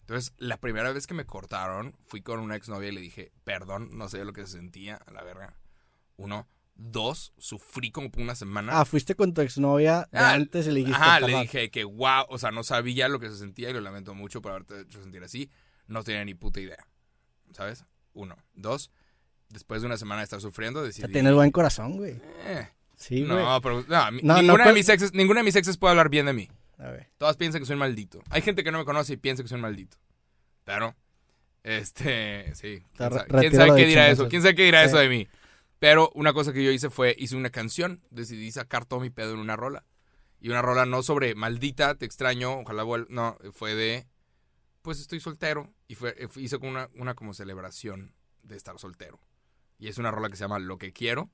[0.01, 3.89] Entonces, la primera vez que me cortaron, fui con una exnovia y le dije, perdón,
[3.97, 5.57] no sé lo que se sentía, a la verga.
[6.17, 6.47] Uno.
[6.83, 8.79] Dos, sufrí como por una semana.
[8.79, 10.99] Ah, fuiste con tu exnovia de Ah, antes y le dijiste.
[10.99, 13.81] Ajá, le dije que wow, o sea, no sabía lo que se sentía y lo
[13.81, 15.51] lamento mucho por haberte hecho sentir así.
[15.87, 16.83] No tenía ni puta idea.
[17.51, 17.85] ¿Sabes?
[18.13, 18.35] Uno.
[18.55, 18.89] Dos,
[19.49, 21.11] después de una semana de estar sufriendo, decidí.
[21.13, 22.19] tienes buen corazón, güey.
[22.45, 23.37] eh, Sí, güey.
[23.37, 26.09] no, pero no, No, no, ninguna, de mis exes, ninguna de mis exes puede hablar
[26.09, 26.49] bien de mí.
[26.79, 27.09] A ver.
[27.19, 28.23] Todas piensan que soy un maldito.
[28.31, 29.97] Hay gente que no me conoce y piensa que soy un maldito.
[30.63, 30.95] Pero,
[31.63, 32.83] este, sí.
[32.97, 34.27] ¿Quién, sabe qué dirá eso?
[34.29, 34.87] ¿Quién sabe qué dirá Sí.
[34.87, 35.27] eso de mí?
[35.81, 38.03] Pero una cosa que yo hice fue, hice una canción.
[38.11, 39.83] Decidí sacar todo mi pedo en una rola.
[40.39, 44.05] Y una rola no sobre maldita, te extraño, ojalá vuel No, fue de,
[44.83, 45.73] pues estoy soltero.
[45.87, 48.13] Y fue, eh, hice como una, una como celebración
[48.43, 49.19] de estar soltero.
[49.79, 51.31] Y es una rola que se llama Lo que quiero.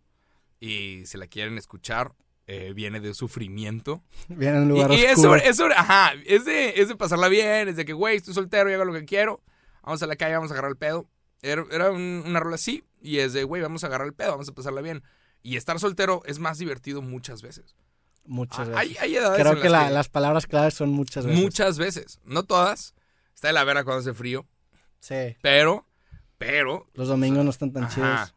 [0.61, 2.13] Y si la quieren escuchar,
[2.47, 4.01] eh, viene de sufrimiento.
[4.29, 5.29] Viene en un lugar Y, y es oscuro.
[5.39, 8.33] sobre, es sobre- ajá, es de, es de pasarla bien, es de que, güey, estoy
[8.33, 9.41] soltero y hago lo que quiero.
[9.83, 11.09] Vamos a la calle, vamos a agarrar el pedo.
[11.41, 14.31] Era, era un- una rola así, y es de, güey, vamos a agarrar el pedo,
[14.31, 15.03] vamos a pasarla bien.
[15.43, 17.75] Y estar soltero es más divertido muchas veces.
[18.25, 18.77] Muchas Ah, veces.
[18.77, 21.41] Hay, hay edades Creo en que, las la- las palabras claves son muchas veces.
[21.41, 22.93] Muchas veces, no todas.
[23.33, 24.45] Está de la vera cuando hace frío,
[24.99, 25.37] Sí.
[25.41, 25.85] pero,
[26.37, 27.93] pero, Los domingos no están tan Ajá.
[27.95, 28.33] chidos.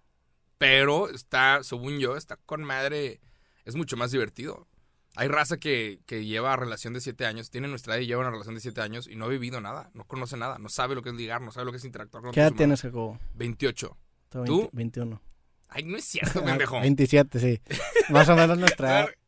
[0.58, 3.20] pero está, según yo, está con madre,
[3.64, 4.66] es mucho más divertido.
[5.16, 8.30] Hay raza que, que lleva relación de 7 años, tiene nuestra edad y lleva una
[8.30, 11.02] relación de 7 años y no ha vivido nada, no conoce nada, no sabe lo
[11.02, 13.18] que es ligar, no sabe lo que es interactuar con ¿Qué edad tienes, Jacobo?
[13.34, 13.96] 28.
[14.30, 14.70] Tengo ¿Tú?
[14.72, 15.22] 20 21.
[15.68, 16.80] Ay, no es cierto, pendejo.
[16.80, 17.60] 27, sí.
[18.08, 19.08] Más o menos nuestra edad.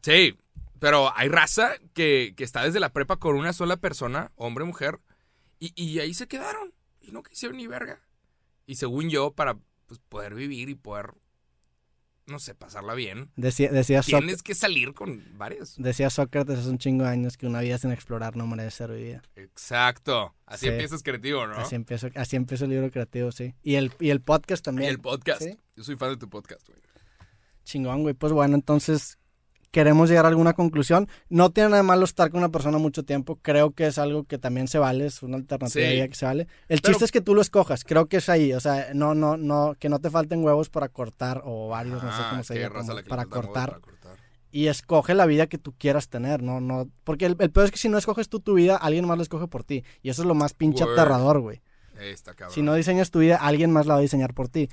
[0.00, 0.38] Sí,
[0.78, 5.00] pero hay raza que, que está desde la prepa con una sola persona, hombre, mujer,
[5.58, 8.00] y, y ahí se quedaron y no quisieron ni verga.
[8.64, 11.14] Y según yo, para pues, poder vivir y poder,
[12.28, 15.74] no sé, pasarla bien, Decía, decía, tienes que salir con varios.
[15.78, 18.92] decía Sócrates hace un chingo de años que una vida sin explorar no merece ser
[18.92, 19.22] vivida.
[19.36, 20.34] Exacto.
[20.46, 20.72] Así Sí.
[20.72, 21.56] empiezas creativo, ¿no?
[21.56, 23.54] Así, empieza, así empieza el libro creativo, sí.
[23.62, 24.90] Y el, y el podcast Y también.
[24.90, 25.42] el podcast.
[25.42, 25.58] Sí.
[25.76, 26.78] Yo soy fan de tu podcast, güey.
[27.64, 28.14] Chingón, güey.
[28.14, 29.18] Pues bueno, entonces
[29.70, 31.08] queremos llegar a alguna conclusión.
[31.28, 33.38] No tiene nada de malo estar con una persona mucho tiempo.
[33.42, 36.08] Creo que es algo que también se vale, es una alternativa Sí.
[36.08, 36.48] que se vale.
[36.68, 37.84] El Pero- chiste es que tú lo escojas.
[37.84, 38.52] Creo que es ahí.
[38.52, 42.10] O sea, no, no, no, que no te falten huevos para cortar o varios, no
[42.10, 43.70] sé Ah, cómo se como le para cortar.
[43.70, 44.18] para cortar.
[44.50, 47.70] Y escoge la vida que tú quieras tener, no, no, porque el, el peor es
[47.70, 49.84] que si no escoges tú tu vida, alguien más la escoge por ti.
[50.02, 50.94] Y eso es lo más pinche Word.
[50.98, 51.60] aterrador, güey.
[52.00, 52.54] Está cabrón.
[52.54, 54.70] Si no diseñas tu vida, alguien más la va a diseñar por ti.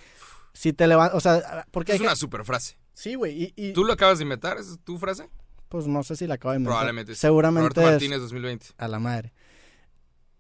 [0.54, 2.78] Si te levantas, o sea, porque hay es una super frase.
[2.96, 4.58] Sí, güey, y, y- ¿Tú lo acabas de inventar?
[4.58, 5.30] ¿Esa es tu frase?
[5.70, 6.72] pues no sé si la acabo de inventar.
[6.78, 7.22] Probablemente sí.
[7.22, 8.66] Seguramente Roberto es Martínez 2020.
[8.78, 9.34] a la madre.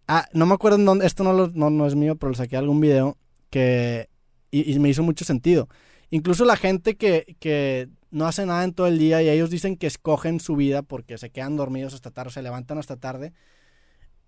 [0.07, 2.35] Ah, no me acuerdo en dónde, esto no, lo- no, no es mío, pero lo
[2.35, 3.17] saqué de algún video
[3.49, 4.07] que,
[4.51, 5.67] y, y me hizo mucho sentido.
[6.11, 9.75] Incluso la gente que, que no hace nada en todo el día y ellos dicen
[9.77, 13.33] que escogen su vida porque se quedan dormidos hasta tarde, se levantan hasta tarde,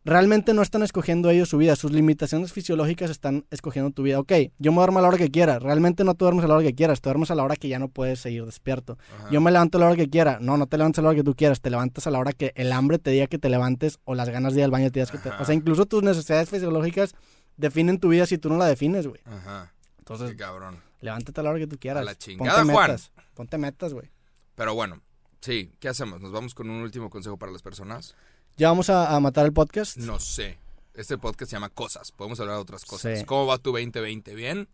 [0.08, 4.20] realmente no están escogiendo ellos su vida, sus limitaciones fisiológicas están escogiendo tu vida.
[4.20, 6.56] Ok, yo me duermo a la hora que quiera, realmente no te duermes a la
[6.56, 8.98] hora que quieras, te duermes a la hora que ya no puedes seguir despierto.
[9.20, 9.30] Ajá.
[9.32, 10.40] Yo me levanto a la hora que quiera.
[10.42, 11.60] No, no te levantas a la hora que tú quieras.
[11.62, 14.30] Te levantas a la hora que el hambre te diga que te levantes o las
[14.30, 15.30] ganas de ir al baño te digas que te...
[15.30, 17.14] O sea, incluso tus necesidades fisiológicas
[17.58, 19.20] definen tu vida si tú no la defines, güey.
[19.26, 19.74] Ajá.
[20.00, 20.80] Entonces, Qué cabrón.
[21.02, 22.02] levántate a la hora que tú quieras.
[22.02, 22.88] A la chingada, Ponte Juan.
[22.92, 23.12] metas.
[23.34, 24.10] Ponte metas, güey.
[24.56, 25.02] Pero bueno,
[25.42, 26.22] sí, ¿qué hacemos?
[26.22, 28.16] ¿Nos vamos con un último consejo para las personas?
[28.58, 29.98] ¿Ya vamos a, a matar el podcast?
[29.98, 30.58] No sé.
[30.96, 32.12] Este podcast se llama Cosas.
[32.12, 33.20] Podemos hablar de otras cosas.
[33.20, 33.26] Sí.
[33.26, 34.34] ¿Cómo va tu 2020?
[34.34, 34.68] ¿Bien?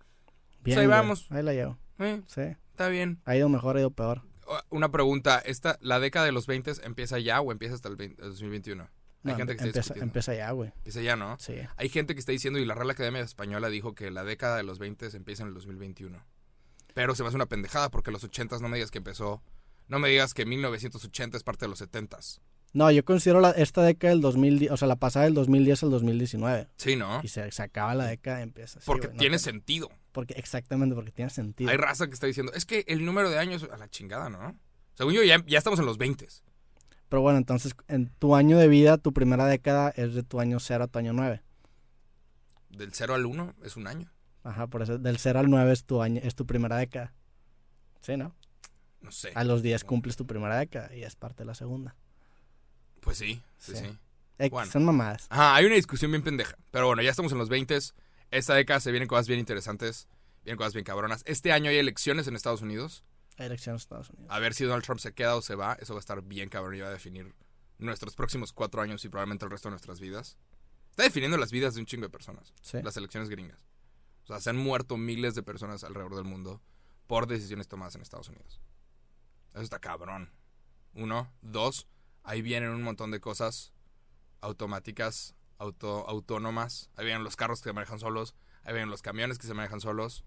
[0.62, 0.98] Bien, ahí güey.
[0.98, 1.28] vamos.
[1.32, 1.78] Ahí la llevo.
[2.00, 2.42] Eh, Sí.
[2.72, 3.22] está bien.
[3.26, 4.22] Ha ido mejor, ha ido peor.
[4.70, 5.40] Una pregunta.
[5.40, 8.84] Esta, ¿La década de los 20 empieza ya o empieza hasta el 20 el 2021?
[8.84, 8.90] Hay
[9.32, 10.04] No, gente que está empieza, discutiendo.
[10.06, 10.72] empieza ya, güey.
[10.78, 11.38] Empieza ya, ¿no?
[11.40, 11.56] Sí.
[11.78, 14.64] Hay gente que está diciendo, y la Real Academia Española dijo que la década de
[14.64, 16.26] los 20 empieza en el 2021.
[16.94, 19.42] Pero se me hace una pendejada porque los 80 no me digas que empezó.
[19.88, 22.20] No me digas que 1980 es parte de los 70
[22.74, 25.92] No, yo considero la- esta década del 2010, o sea, la pasada del 2010 al
[25.92, 26.68] 2019.
[26.76, 27.22] Sí, ¿no?
[27.24, 28.80] Y se, se acaba la década y empieza.
[28.80, 29.90] Sí, Porque tiene sentido.
[30.12, 31.70] Porque, exactamente, porque tiene sentido.
[31.70, 34.58] Hay raza que está diciendo, es que el número de años a la chingada, ¿no?
[34.96, 36.28] Según yo, ya, ya estamos en los 20.
[37.10, 40.60] Pero bueno, entonces en tu año de vida, tu primera década es de tu año
[40.60, 41.44] 0 a tu año 9.
[42.70, 44.12] Del 0 al 1 es un año.
[44.44, 47.14] Ajá, por eso del 0 al 9 es tu año, es tu primera década.
[48.02, 48.36] Sí, ¿no?
[49.02, 49.32] No sé.
[49.36, 51.96] A los 10 cumples tu primera década y es parte de la segunda.
[53.04, 53.78] Pues sí, sí, Sí.
[53.86, 53.98] sí.
[54.40, 54.72] X, Bueno.
[54.72, 55.28] Son mamadas.
[55.30, 56.58] Ajá, hay una discusión bien pendeja.
[56.72, 57.78] Pero bueno, ya estamos en los 20.
[58.32, 60.08] Esta década se vienen cosas bien interesantes,
[60.44, 61.22] vienen cosas bien cabronas.
[61.28, 63.04] Este año hay elecciones en Estados Unidos.
[63.38, 64.28] Elecciones de Estados Unidos.
[64.30, 65.74] A ver si Donald Trump se queda o se va.
[65.80, 67.34] Eso va a estar bien cabrón y va a definir
[67.78, 70.38] nuestros próximos cuatro años y probablemente el resto de nuestras vidas.
[70.90, 72.54] Está definiendo las vidas de un chingo de personas.
[72.62, 72.80] Sí.
[72.84, 73.66] Las elecciones gringas.
[74.24, 76.62] O sea, se han muerto miles de personas alrededor del mundo
[77.08, 78.62] por decisiones tomadas en Estados Unidos.
[79.54, 80.32] Eso está cabrón.
[80.94, 81.32] Uno.
[81.42, 81.88] Dos.
[82.24, 83.74] Ahí vienen un montón de cosas
[84.42, 86.90] automáticas, auto, autónomas.
[86.96, 88.36] Ahí vienen los carros que se manejan solos.
[88.64, 90.24] Ahí vienen los camiones que se manejan solos.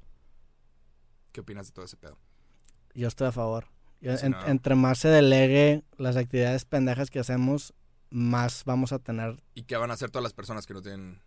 [1.32, 2.18] ¿Qué opinas de todo ese pedo?
[2.94, 3.66] Yo estoy a favor.
[4.00, 4.46] Yo- Sí, en- no.
[4.46, 7.74] Entre más se delegue las actividades pendejas que hacemos,
[8.10, 9.42] más vamos a tener.
[9.54, 11.22] ¿Y qué van a hacer todas las personas que no tienen...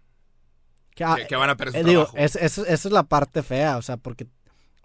[0.95, 2.17] Que, ah, que, que van a perder su eh, digo, trabajo?
[2.17, 4.27] es, es- esa es la parte fea, o sea, porque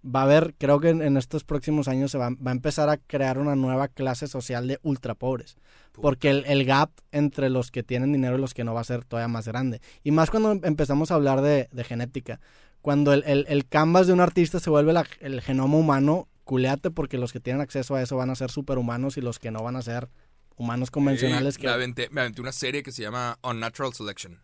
[0.04, 2.88] va a haber, creo que en, en estos próximos años se va, va a empezar
[2.90, 5.56] a crear una nueva clase social de ultra pobres.
[5.92, 8.84] Porque el, el gap entre los que tienen dinero y los que no va a
[8.84, 9.80] ser todavía más grande.
[10.02, 12.40] Y más cuando empezamos a hablar de, de genética.
[12.82, 16.90] Cuando el, el, el canvas de un artista se vuelve la- el genoma humano, culeate
[16.90, 19.62] porque los que tienen acceso a eso van a ser superhumanos y los que no
[19.62, 20.10] van a ser
[20.56, 21.66] humanos convencionales que...
[21.66, 24.42] me, aventé, me aventé una serie que se llama Unnatural Selection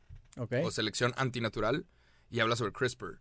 [0.65, 1.85] o selección antinatural
[2.31, 3.19] y habla sobre CRISPR,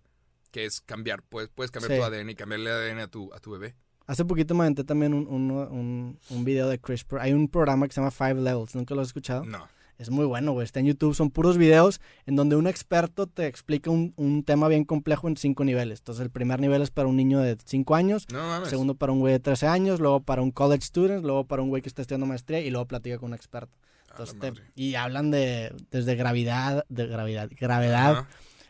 [0.52, 1.98] que es cambiar, puedes, puedes cambiar Sí.
[1.98, 3.76] tu ADN y cambiarle ADN a tu, a tu bebé.
[4.08, 7.20] Hace poquito me aventé también un, un, un, un video de CRISPR.
[7.20, 8.74] Hay un programa que se llama Five Levels.
[8.76, 9.46] ¿Nunca lo has escuchado?
[9.46, 9.68] No.
[10.00, 10.64] Es muy bueno, güey.
[10.64, 11.14] Está en YouTube.
[11.14, 15.36] Son puros videos en donde un experto te explica un, un tema bien complejo en
[15.38, 16.00] cinco niveles.
[16.00, 18.26] Entonces, el primer nivel es para un niño de cinco años.
[18.32, 18.66] No.
[18.66, 20.00] Segundo para un güey de 13 años.
[20.00, 21.24] Luego para un college student.
[21.24, 22.62] Luego para un güey que está estudiando maestría.
[22.62, 23.78] Y luego platica con un experto.
[24.10, 28.26] A la Entonces, te- y hablan de desde gravedad, de gravedad, gravedad.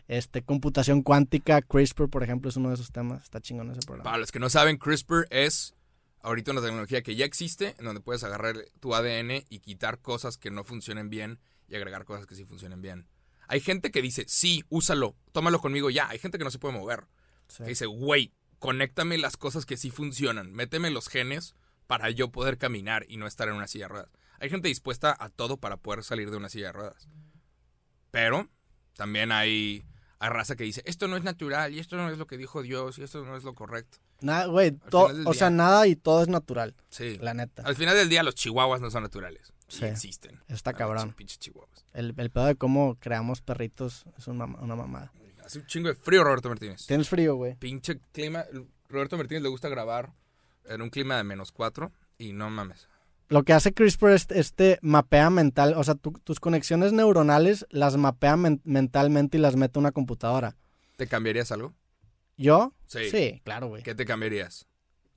[0.09, 1.61] Este, computación cuántica.
[1.61, 3.23] CRISPR, por ejemplo, es uno de esos temas.
[3.23, 4.03] Está chingón ese programa.
[4.03, 5.75] Para los que no saben, CRISPR es
[6.21, 10.37] ahorita una tecnología que ya existe, en donde puedes agarrar tu ADN y quitar cosas
[10.37, 13.07] que no funcionen bien y agregar cosas que sí funcionen bien.
[13.47, 16.09] Hay gente que dice, sí, úsalo, tómalo conmigo ya.
[16.09, 17.05] Hay gente que no se puede mover.
[17.47, 17.63] Sí.
[17.63, 20.51] Que dice, güey, conéctame las cosas que sí funcionan.
[20.51, 24.11] Méteme los genes para yo poder caminar y no estar en una silla de ruedas.
[24.39, 27.07] Hay gente dispuesta a todo para poder salir de una silla de ruedas.
[28.09, 28.49] Pero
[28.93, 29.85] también hay,
[30.19, 32.61] hay raza que dice, esto no es natural y esto no es lo que dijo
[32.61, 33.97] Dios y esto no es lo correcto.
[34.21, 37.17] Nada, güey, o sea, nada y todo es natural, Sí.
[37.21, 37.63] la neta.
[37.63, 39.53] Al final del día los chihuahuas no son naturales.
[39.69, 39.85] Sí.
[39.85, 40.41] Existen.
[40.49, 41.13] Está Ah, cabrón.
[41.13, 41.85] Pinches chihuahuas.
[41.93, 45.13] El, el pedo de cómo creamos perritos es un mama- una mamada.
[45.45, 46.85] Hace un chingo de frío, Roberto Martínez.
[46.85, 47.55] Tienes frío, güey.
[47.55, 48.43] Pinche clima.
[48.89, 50.11] Roberto Martínez le gusta grabar
[50.65, 52.88] en un clima de menos cuatro y no mames.
[53.29, 57.95] Lo que hace CRISPR es este mapea mental, o sea, tu- tus conexiones neuronales las
[57.95, 60.55] mapea men- mentalmente y las mete a una computadora.
[60.95, 61.73] ¿Te cambiarías algo?
[62.37, 62.73] ¿Yo?
[62.87, 63.41] Sí.
[63.43, 63.83] claro, güey.
[63.83, 64.65] ¿Qué te cambiarías?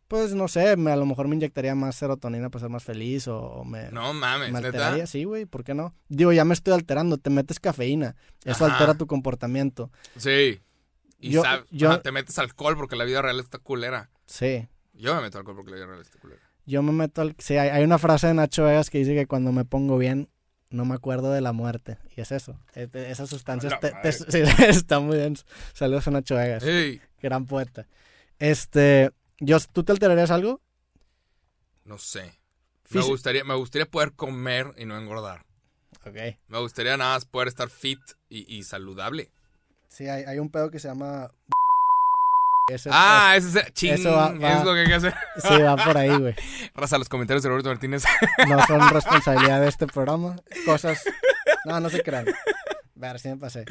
[0.08, 3.28] Pues no sé, me- a lo mejor me inyectaría más serotonina para ser más feliz
[3.28, 4.66] o, o me, No mames, me neta.
[4.66, 5.06] alteraría.
[5.06, 5.94] Sí, güey, ¿por qué no?
[6.08, 8.74] Digo, ya me estoy alterando, te metes cafeína, eso Ajá.
[8.74, 9.90] altera tu comportamiento.
[10.18, 10.60] Sí.
[11.18, 14.10] Y Yo- yo- ajá, te metes alcohol porque la vida real está culera.
[14.26, 14.68] Sí.
[14.92, 16.42] Yo me meto alcohol porque la vida real está culera.
[16.66, 17.34] Yo me meto al...
[17.38, 20.28] Sí, hay, hay una frase de Nacho Vegas que dice que cuando me pongo bien,
[20.70, 21.98] no me acuerdo de la muerte.
[22.16, 22.58] Y es eso.
[22.74, 25.44] Esas sustancias te- sí, está muy denso.
[25.74, 26.64] Saludos a Nacho Vegas,
[27.20, 27.86] gran poeta.
[28.38, 29.10] Este...
[29.40, 30.60] Yo, ¿Tú te alterarías algo?
[31.84, 32.32] no sé.
[32.90, 35.44] Me gustaría, me gustaría poder comer y no engordar.
[36.06, 36.16] Ok.
[36.46, 37.98] Me gustaría nada más poder estar fit
[38.28, 39.32] y, y saludable.
[39.88, 41.32] Sí, hay, hay un pedo que se llama...
[42.74, 44.58] Ese- Ah, ese es, ching, eso va- va.
[44.58, 45.14] es lo que hay que hacer.
[45.36, 46.34] ese- sí, va por ahí, güey.
[46.74, 48.04] Raza, los comentarios de Roberto Martínez.
[48.48, 50.36] No son responsabilidad de este programa.
[50.64, 51.02] Cosas...
[51.64, 52.26] No, no se crean.
[52.94, 53.64] Ver, sí me pasé.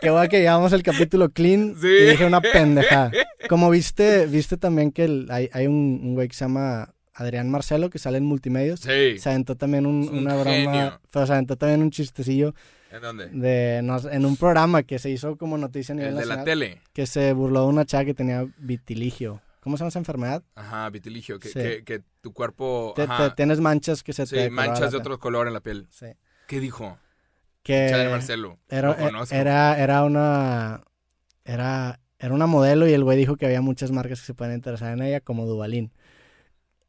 [0.00, 1.86] Qué guay que llevamos el capítulo clean Sí.
[1.88, 3.10] y dije una pendejada.
[3.48, 7.50] Como viste, viste también que el- hay, hay un, un güey que se llama Adrián
[7.50, 8.80] Marcelo que sale en multimedios.
[8.80, 9.18] Sí.
[9.18, 11.00] Se aventó también un- Es un una broma, genio.
[11.10, 12.54] pero se aventó también un chistecillo
[12.96, 13.26] ¿En dónde?
[13.28, 16.44] de no en un programa que se hizo como noticia a nivel El de la
[16.44, 16.80] tele.
[16.92, 19.40] que se burló de una chava que tenía vitiligio.
[19.60, 20.42] ¿Cómo se llama esa enfermedad?
[20.54, 21.40] Ajá, vitiligio.
[21.40, 21.54] Que, Sí.
[21.58, 22.92] que, que tu cuerpo.
[22.94, 25.60] Te- ajá, te- tienes manchas que se sí, te manchas de otro color en la
[25.60, 25.88] piel.
[25.90, 26.06] Sí.
[26.46, 26.98] ¿Qué dijo?
[27.64, 28.58] Que Chale Marcelo.
[28.68, 29.34] era, conozco.
[29.34, 30.82] era, era una
[31.44, 34.54] era, era una modelo y el güey dijo que había muchas marcas que se pueden
[34.54, 35.92] interesar en ella, como Dubalín.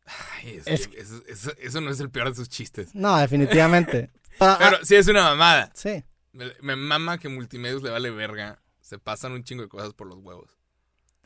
[0.05, 2.93] Ay, es es- que eso, eso- eso no es el peor de sus chistes.
[2.95, 4.11] No, definitivamente.
[4.37, 5.71] Pa- Pero sí es una mamada.
[5.73, 6.03] sí.
[6.33, 8.61] Me, me mama que Multimedios le vale verga.
[8.79, 10.51] Se pasan un chingo de cosas por los huevos.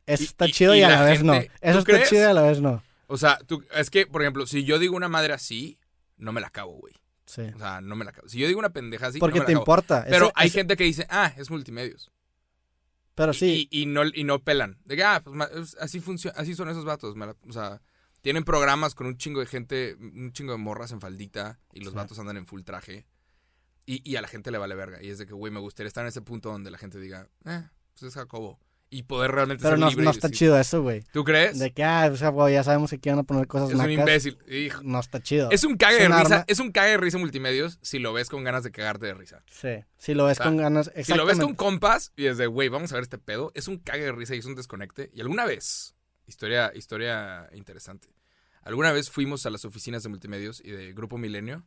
[0.05, 1.33] Eso está y- chido y y, a la la vez no.
[1.33, 2.09] Eso ¿tú está crees?
[2.09, 2.81] chido y a la vez no.
[3.07, 5.77] O sea, tú, es que, por ejemplo, si yo digo una madre así,
[6.17, 6.93] no me la acabo, güey.
[7.25, 7.41] Sí.
[7.53, 8.29] O sea, no me la acabo.
[8.29, 9.63] Si yo digo una pendeja así, Porque no me te la acabo.
[9.63, 10.05] importa.
[10.09, 12.09] Pero hay gente que dice, ah, es multimedios.
[13.15, 13.67] Pero sí.
[13.69, 14.79] Y, y no, y no pelan.
[14.85, 17.15] De que, ah, pues así, funciona, así son esos vatos.
[17.17, 17.81] me la- o sea,
[18.21, 21.91] tienen programas con un chingo de gente, un chingo de morras en faldita y los
[21.93, 21.97] Sí.
[21.97, 23.05] vatos andan en full traje.
[23.85, 25.01] Y, y a la gente le vale verga.
[25.01, 27.27] Y es de que, güey, me gustaría estar en ese punto donde la gente diga,
[27.45, 28.59] eh, pues es Jacobo.
[28.93, 30.03] Y poder realmente pero ser no, libre.
[30.03, 31.01] no está decir, chido eso, güey.
[31.13, 31.57] ¿Tú crees?
[31.57, 33.89] De que, ah, o sea, güey, ya sabemos que van a poner cosas es un
[33.89, 34.37] imbécil.
[34.49, 34.81] Hijo.
[34.83, 35.49] No está chido.
[35.49, 36.19] Es un cague Es de risa.
[36.35, 36.45] arma.
[36.49, 39.43] Es un cague de risa multimedios si lo ves con ganas de cagarte de risa.
[39.49, 39.69] Sí.
[39.97, 40.91] Si lo ves O sea, con ganas.
[41.05, 43.69] Si lo ves con compas y es de, güey, vamos a ver este pedo, es
[43.69, 45.09] un cague de risa y es un desconecte.
[45.13, 45.95] Y alguna vez,
[46.31, 48.07] historia, historia interesante,
[48.63, 51.65] alguna vez fuimos a las oficinas de multimedios y de Grupo Milenio,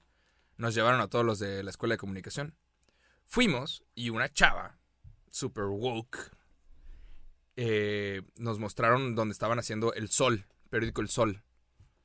[0.57, 2.55] nos llevaron a todos los de la Escuela de Comunicación.
[3.27, 4.79] Fuimos y una chava,
[5.31, 6.31] super woke,
[7.57, 11.43] eh, nos mostraron donde estaban haciendo El Sol, periódico El Sol,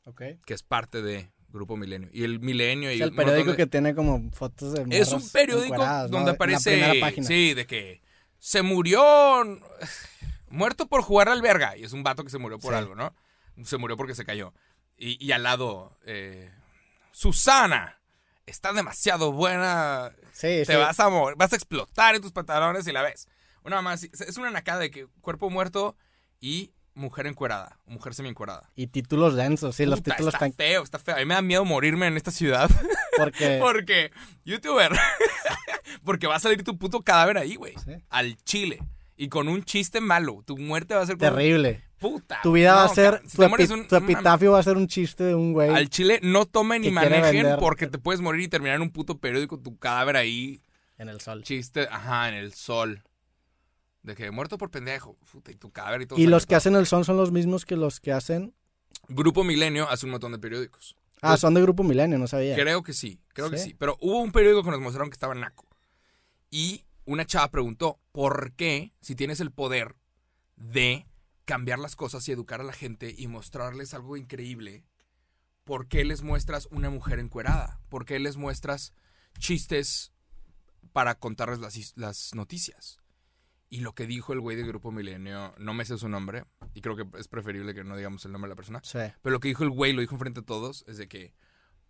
[0.05, 0.21] Ok.
[0.45, 2.09] que es parte de Grupo Milenio.
[2.13, 5.27] Y el Milenio O sea, el periódico de- que tiene como fotos de es un
[5.29, 7.01] periódico donde aparece.
[7.23, 8.01] Sí, de que
[8.37, 9.01] se murió.
[10.49, 11.77] Muerto por jugar al verga.
[11.77, 12.77] Y es un vato que se murió por Sí.
[12.79, 13.13] algo, ¿no?
[13.63, 14.53] Se murió porque se cayó.
[14.97, 16.51] Y, y al lado, eh,
[17.11, 17.99] Susana.
[18.45, 20.11] Está demasiado buena.
[20.31, 20.75] Sí, Te sí.
[20.75, 21.37] vas a morir.
[21.37, 23.27] Vas a explotar en tus pantalones y la ves.
[23.63, 24.03] Una más.
[24.03, 25.95] Es una nacada de que cuerpo muerto
[26.39, 27.77] y mujer encuerada.
[27.85, 28.69] Mujer semi encuerada.
[28.75, 31.15] Y títulos densos, sí, los títulos está feo, está feo.
[31.15, 32.69] A mí me da miedo morirme en esta ciudad.
[33.17, 33.59] Porque.
[33.61, 34.11] Porque,
[34.45, 34.91] youtuber,
[36.05, 37.75] porque va a salir tu puto cadáver ahí, güey.
[37.83, 37.91] Sí.
[38.09, 38.79] Al chile.
[39.21, 40.43] Y con un chiste malo.
[40.45, 41.83] Tu muerte va a ser Terrible.
[41.99, 42.39] Puta.
[42.41, 43.21] Tu vida va a ser.
[43.27, 45.69] si Tu, epi- un- epitafio va a ser un chiste de un güey.
[45.69, 49.17] Al chile no tomen quiere manejen porque te puedes morir y terminar en un puto
[49.19, 50.63] periódico tu cadáver ahí.
[50.97, 51.43] En el sol.
[51.43, 53.03] Chiste, ajá, en el sol.
[54.03, 55.17] De que muerto por pendejo.
[55.29, 56.17] Puta, y tu cadáver y todo.
[56.17, 58.53] Y los que hacen el son son los mismos que los que hacen.
[59.09, 60.95] Grupo Milenio hace un montón de periódicos.
[61.21, 62.55] Ah, son de Grupo Milenio, no sabía.
[62.55, 63.75] Creo que sí, creo que sí.
[63.77, 65.67] Pero hubo un periódico que nos mostraron que estaba naco.
[66.49, 69.95] Y una chava preguntó, ¿por qué, si tienes el poder
[70.55, 71.07] de
[71.45, 74.85] cambiar las cosas y educar a la gente y mostrarles algo increíble,
[75.63, 77.81] ¿por qué les muestras una mujer encuerada?
[77.89, 78.93] ¿Por qué les muestras
[79.39, 80.13] chistes
[80.93, 82.99] para contarles las, noticias?
[83.71, 86.45] Y lo que dijo el güey del Grupo Milenio, no me sé su nombre,
[86.75, 88.99] y creo que es preferible que no digamos el nombre de la persona, Sí.
[89.23, 91.33] pero lo que dijo el güey, lo dijo enfrente a todos, es de que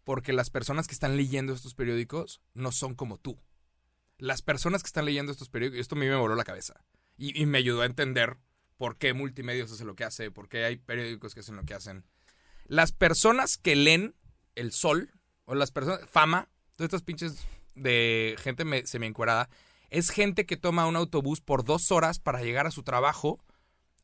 [0.06, 3.38] porque las personas que están leyendo estos periódicos no son como tú.
[4.20, 6.84] Las personas que están leyendo estos periódicos, esto a mí me voló la cabeza.
[7.18, 8.38] Y, me ayudó a entender
[8.78, 11.74] por qué multimedios hace lo que hace, por qué hay periódicos que hacen lo que
[11.74, 12.06] hacen.
[12.66, 14.16] Las personas que leen
[14.56, 15.12] El Sol,
[15.46, 19.50] o las personas, fama, todas estas pinches de gente me, semi-encuerada,
[19.90, 23.44] es gente que toma un autobús por dos horas para llegar a su trabajo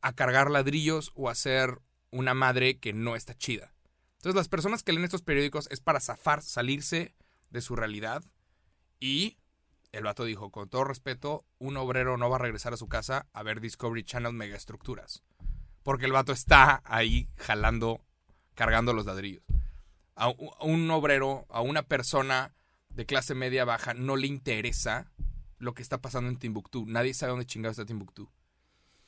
[0.02, 1.80] a cargar ladrillos o a ser
[2.12, 3.74] una madre que no está chida.
[4.18, 7.14] Entonces las personas que leen estos periódicos es para zafar, salirse
[7.50, 8.24] de su realidad
[9.00, 9.38] y
[9.96, 13.28] el vato dijo, con todo respeto, un obrero no va a regresar a su casa
[13.34, 15.24] a ver Discovery Channel megaestructuras.
[15.84, 18.02] Porque el vato está ahí jalando,
[18.56, 19.44] cargando los ladrillos.
[20.16, 20.30] A
[20.62, 22.54] un obrero, a una persona
[22.90, 25.12] de clase media baja, no le interesa
[25.60, 26.86] lo que está pasando en Timbuktu.
[26.86, 28.30] Nadie sabe dónde chingado está Timbuktu.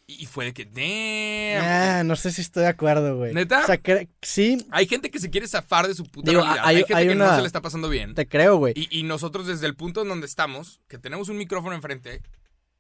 [0.09, 1.65] Y fue de que, damn.
[1.99, 3.33] Ah, no sé si estoy de acuerdo, güey.
[3.33, 3.63] ¿Neta?
[3.63, 6.63] O sea, que, sí, Hay gente que se quiere zafar de su puta Digo, realidad.
[6.65, 8.15] hay- Hay, gente hay que no se le está pasando bien.
[8.15, 8.73] te creo, güey.
[8.77, 12.23] Y, y nosotros desde el punto en donde estamos, que tenemos un micrófono enfrente,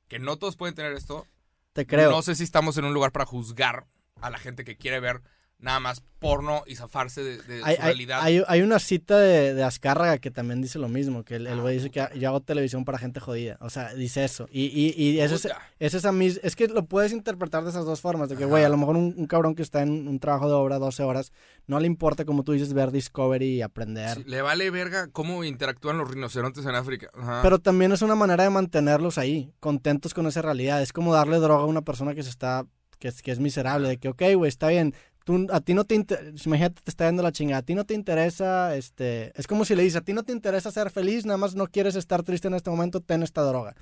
[0.07, 1.27] que no todos pueden tener esto,
[1.73, 2.09] Te creo.
[2.11, 3.87] no sé si estamos en un lugar para juzgar
[4.21, 5.21] a la gente que quiere ver
[5.59, 8.19] nada más porno y zafarse de, de hay, su realidad.
[8.21, 11.61] hay- hay una cita de, de Azcárraga que también dice lo mismo, que el el
[11.61, 13.57] güey dice que yo hago televisión para gente jodida.
[13.61, 14.47] O sea, dice eso.
[14.51, 15.47] Y, y, y eso es,
[15.79, 18.29] es esa mis- es que lo puedes interpretar de esas dos formas.
[18.29, 20.53] De que, güey, a lo mejor un, un cabrón que está en un trabajo de
[20.53, 21.31] obra 12 horas,
[21.65, 24.17] no le importa, como tú dices, ver Discovery y aprender.
[24.17, 27.09] Sí, le vale verga cómo interactúan los rinocerontes en África.
[27.15, 27.39] Ajá.
[27.41, 30.81] Pero también es una manera de mantenerlos ahí, contentos con esa realidad.
[30.83, 32.65] Es como darle droga a una persona que se está,
[32.99, 34.93] que es, que es miserable, de que, ok, güey, está bien.
[35.27, 37.83] Tú, a ti no te interesa, imagínate, te está yendo la chingada, a ti no
[37.83, 41.25] te interesa, este, es como si le dices, a ti no te interesa ser feliz,
[41.25, 43.75] nada más no quieres estar triste en este momento, ten esta droga.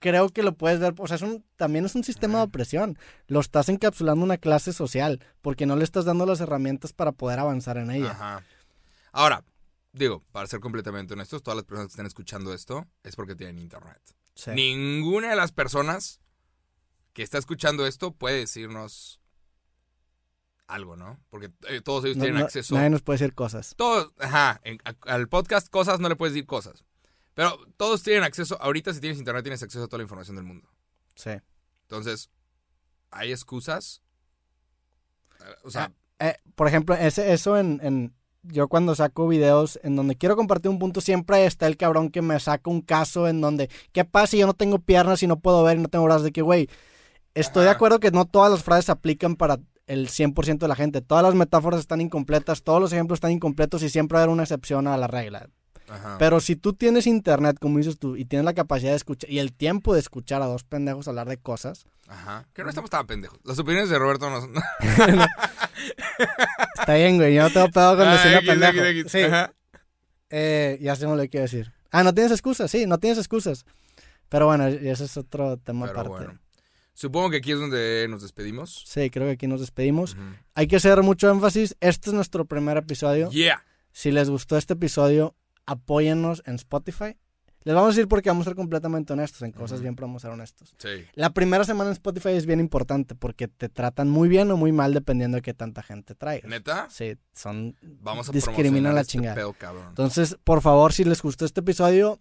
[0.00, 2.98] Creo que lo puedes ver, o sea, es un, también es un sistema de opresión.
[3.28, 7.12] Lo estás encapsulando en una clase social, porque no le estás dando las herramientas para
[7.12, 8.10] poder avanzar en ella.
[8.10, 8.42] Ajá.
[9.12, 9.44] Ahora,
[9.92, 13.60] digo, para ser completamente honestos, todas las personas que están escuchando esto es porque tienen
[13.60, 14.02] internet.
[14.34, 14.50] Sí.
[14.50, 16.20] Ninguna de las personas
[17.12, 19.17] que está escuchando esto puede decirnos
[20.68, 21.18] algo, ¿no?
[21.30, 22.74] Porque eh, todos ellos No- tienen no- acceso.
[22.76, 23.74] nadie nos puede decir cosas.
[23.76, 26.84] Todos, ajá, en- a- al podcast cosas no le puedes decir cosas.
[27.34, 30.44] Pero todos tienen acceso, ahorita si tienes internet tienes acceso a toda la información del
[30.44, 30.68] mundo.
[31.14, 31.30] Sí.
[31.82, 32.30] Entonces,
[33.10, 34.02] ¿hay excusas?
[35.40, 38.12] Eh, O sea, Eh, por ejemplo, ese, eso en, en,
[38.42, 42.22] yo cuando saco videos en donde quiero compartir un punto, siempre está el cabrón que
[42.22, 45.38] me saca un caso en donde, ¿qué pasa si yo no tengo piernas y no
[45.38, 46.24] puedo ver y no tengo brazos?
[46.24, 46.68] De que, güey,
[47.34, 49.58] estoy de acuerdo que no todas las frases se aplican para
[49.88, 51.00] el 100% de la gente.
[51.00, 54.32] Todas las metáforas están incompletas, todos los ejemplos están incompletos y siempre va a haber
[54.32, 55.48] una excepción a la regla.
[55.90, 56.16] Ajá.
[56.18, 59.38] Pero si tú tienes internet, como dices tú, y tienes la capacidad de escuchar y
[59.38, 62.46] el tiempo de escuchar a dos pendejos hablar de cosas, Ajá.
[62.54, 63.38] Que no estamos tan pendejos.
[63.44, 64.54] Las opiniones de Roberto no son.
[66.78, 67.34] está bien, güey.
[67.34, 68.78] Yo no tengo pedo con Ah, decirlo X, pendejo.
[68.84, 69.12] X, X.
[69.12, 69.52] Sí, Ajá.
[70.30, 71.72] eh, ya sé lo que quiero decir.
[71.90, 73.64] Ah, no tienes excusas, sí, no tienes excusas.
[74.28, 76.24] Pero bueno, y ese es otro tema Pero aparte.
[76.26, 76.40] bueno.
[76.98, 78.82] Supongo que aquí es donde nos despedimos.
[78.84, 80.16] Sí, creo que aquí nos despedimos.
[80.54, 81.76] Hay que hacer mucho énfasis.
[81.78, 83.30] Este es nuestro primer episodio.
[83.30, 83.62] Yeah.
[83.92, 87.16] Si les gustó este episodio, apóyennos en Spotify.
[87.62, 89.42] Les vamos a decir porque vamos a ser completamente honestos.
[89.42, 90.74] En cosas bien podemos ser honestos.
[90.78, 91.04] Sí.
[91.14, 94.72] La primera semana en Spotify es bien importante porque te tratan muy bien o muy
[94.72, 96.50] mal dependiendo de qué tanta gente traigas.
[96.50, 96.88] ¿Neta?
[96.90, 97.76] Sí, son...
[97.80, 99.36] Vamos a Discriminan la este chingada.
[99.36, 99.84] pedo, cabrón.
[99.88, 102.20] Entonces, por favor, si les gustó este episodio,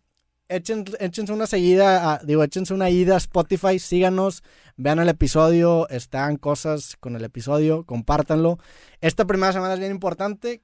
[0.49, 4.43] echen, échense una seguida, a- digo, échense una ida a Spotify, síganos,
[4.75, 8.57] vean el episodio, están cosas con el episodio, compártanlo.
[9.01, 10.61] Esta primera semana es bien importante.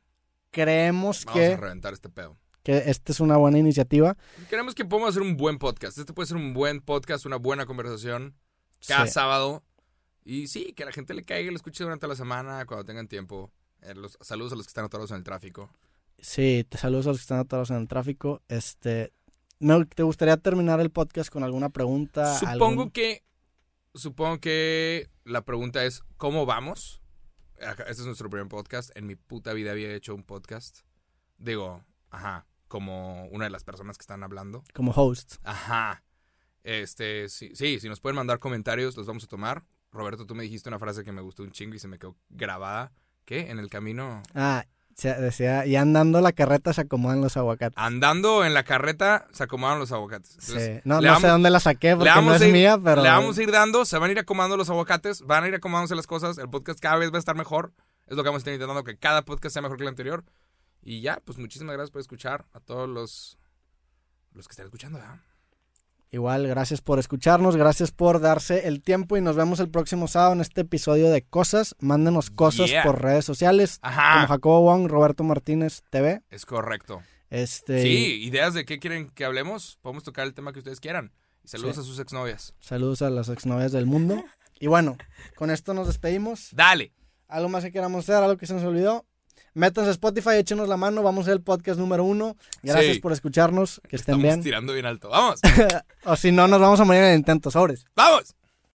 [0.51, 2.37] Creemos Vamos a que, reventar este pedo.
[2.63, 4.15] que esta es una buena iniciativa.
[4.49, 5.97] Queremos que podamos hacer un buen podcast.
[5.97, 8.35] Este puede ser un buen podcast, una buena conversación
[8.87, 9.13] cada Sí.
[9.13, 9.63] sábado.
[10.25, 12.85] Y sí, que a la gente le caiga y lo escuche durante la semana, cuando
[12.85, 13.51] tengan tiempo.
[13.81, 15.69] Eh, los, saludos a los que están atorados en el tráfico.
[16.19, 18.41] Sí, te saludos a los que están atorados en el tráfico.
[18.47, 19.11] Este,
[19.63, 22.37] me- ¿Te gustaría terminar el podcast con alguna pregunta?
[22.37, 23.23] Supongo algún- que.
[23.95, 27.01] Supongo que la pregunta es: ¿cómo vamos?
[27.57, 28.91] Este es nuestro primer podcast.
[28.95, 30.79] En mi puta vida había hecho un podcast.
[31.37, 34.63] Digo, ajá, como una de las personas que están hablando.
[34.73, 35.35] Como host.
[35.43, 36.03] Ajá.
[36.63, 39.63] Este, sí, sí, si nos pueden mandar comentarios, los vamos a tomar.
[39.91, 42.17] Roberto, tú me dijiste una frase que me gustó un chingo y se me quedó
[42.29, 42.91] grabada.
[43.25, 43.51] ¿Qué?
[43.51, 44.23] En el camino.
[44.33, 44.65] Ah,
[44.95, 47.77] se- decía, y andando la carreta se acomodan los aguacates.
[47.77, 50.35] Andando en la carreta, se acomodaron los aguacates.
[50.39, 50.53] Sí.
[50.83, 53.01] No, le no vamos- sé dónde la saqué porque no es ir- mía, pero...
[53.03, 55.55] Le vamos a ir dando, se van a ir acomodando los aguacates, van a ir
[55.55, 57.73] acomodándose las cosas, el podcast cada vez va a estar mejor.
[58.07, 60.23] Es lo que vamos a estar intentando, que cada podcast sea mejor que el anterior.
[60.81, 63.37] Y ya, pues muchísimas gracias por escuchar a todos los,
[64.33, 64.99] los que están escuchando.
[64.99, 65.15] ¿verdad?
[66.13, 70.33] Igual, gracias por escucharnos, gracias por darse el tiempo y nos vemos el próximo sábado
[70.33, 71.75] en este episodio de Cosas.
[71.79, 72.83] Mándenos cosas Yeah.
[72.83, 76.21] por redes sociales, como Ajá, Jacobo Wong, Roberto Martínez TV.
[76.29, 77.01] es correcto.
[77.31, 81.11] Este, Sí, ideas de qué quieren que hablemos, podemos tocar el tema que ustedes quieran.
[81.43, 81.81] Y saludos Sí.
[81.81, 82.53] a sus exnovias.
[82.59, 84.23] Saludos a las exnovias del mundo.
[84.59, 84.97] Y bueno,
[85.35, 86.49] con esto nos despedimos.
[86.51, 86.93] Dale.
[87.27, 89.07] Algo más que queramos hacer, algo que se nos olvidó.
[89.55, 92.35] Métanse a Spotify, échenos la mano, vamos a ser el podcast número uno.
[92.63, 92.99] Gracias Sí.
[93.01, 94.41] por escucharnos, que estén Estamos bien.
[94.41, 95.09] tirando bien alto.
[95.09, 95.39] Vamos,
[96.05, 97.85] O si no, nos vamos a morir en el intento, sobres.
[97.95, 98.35] vamos.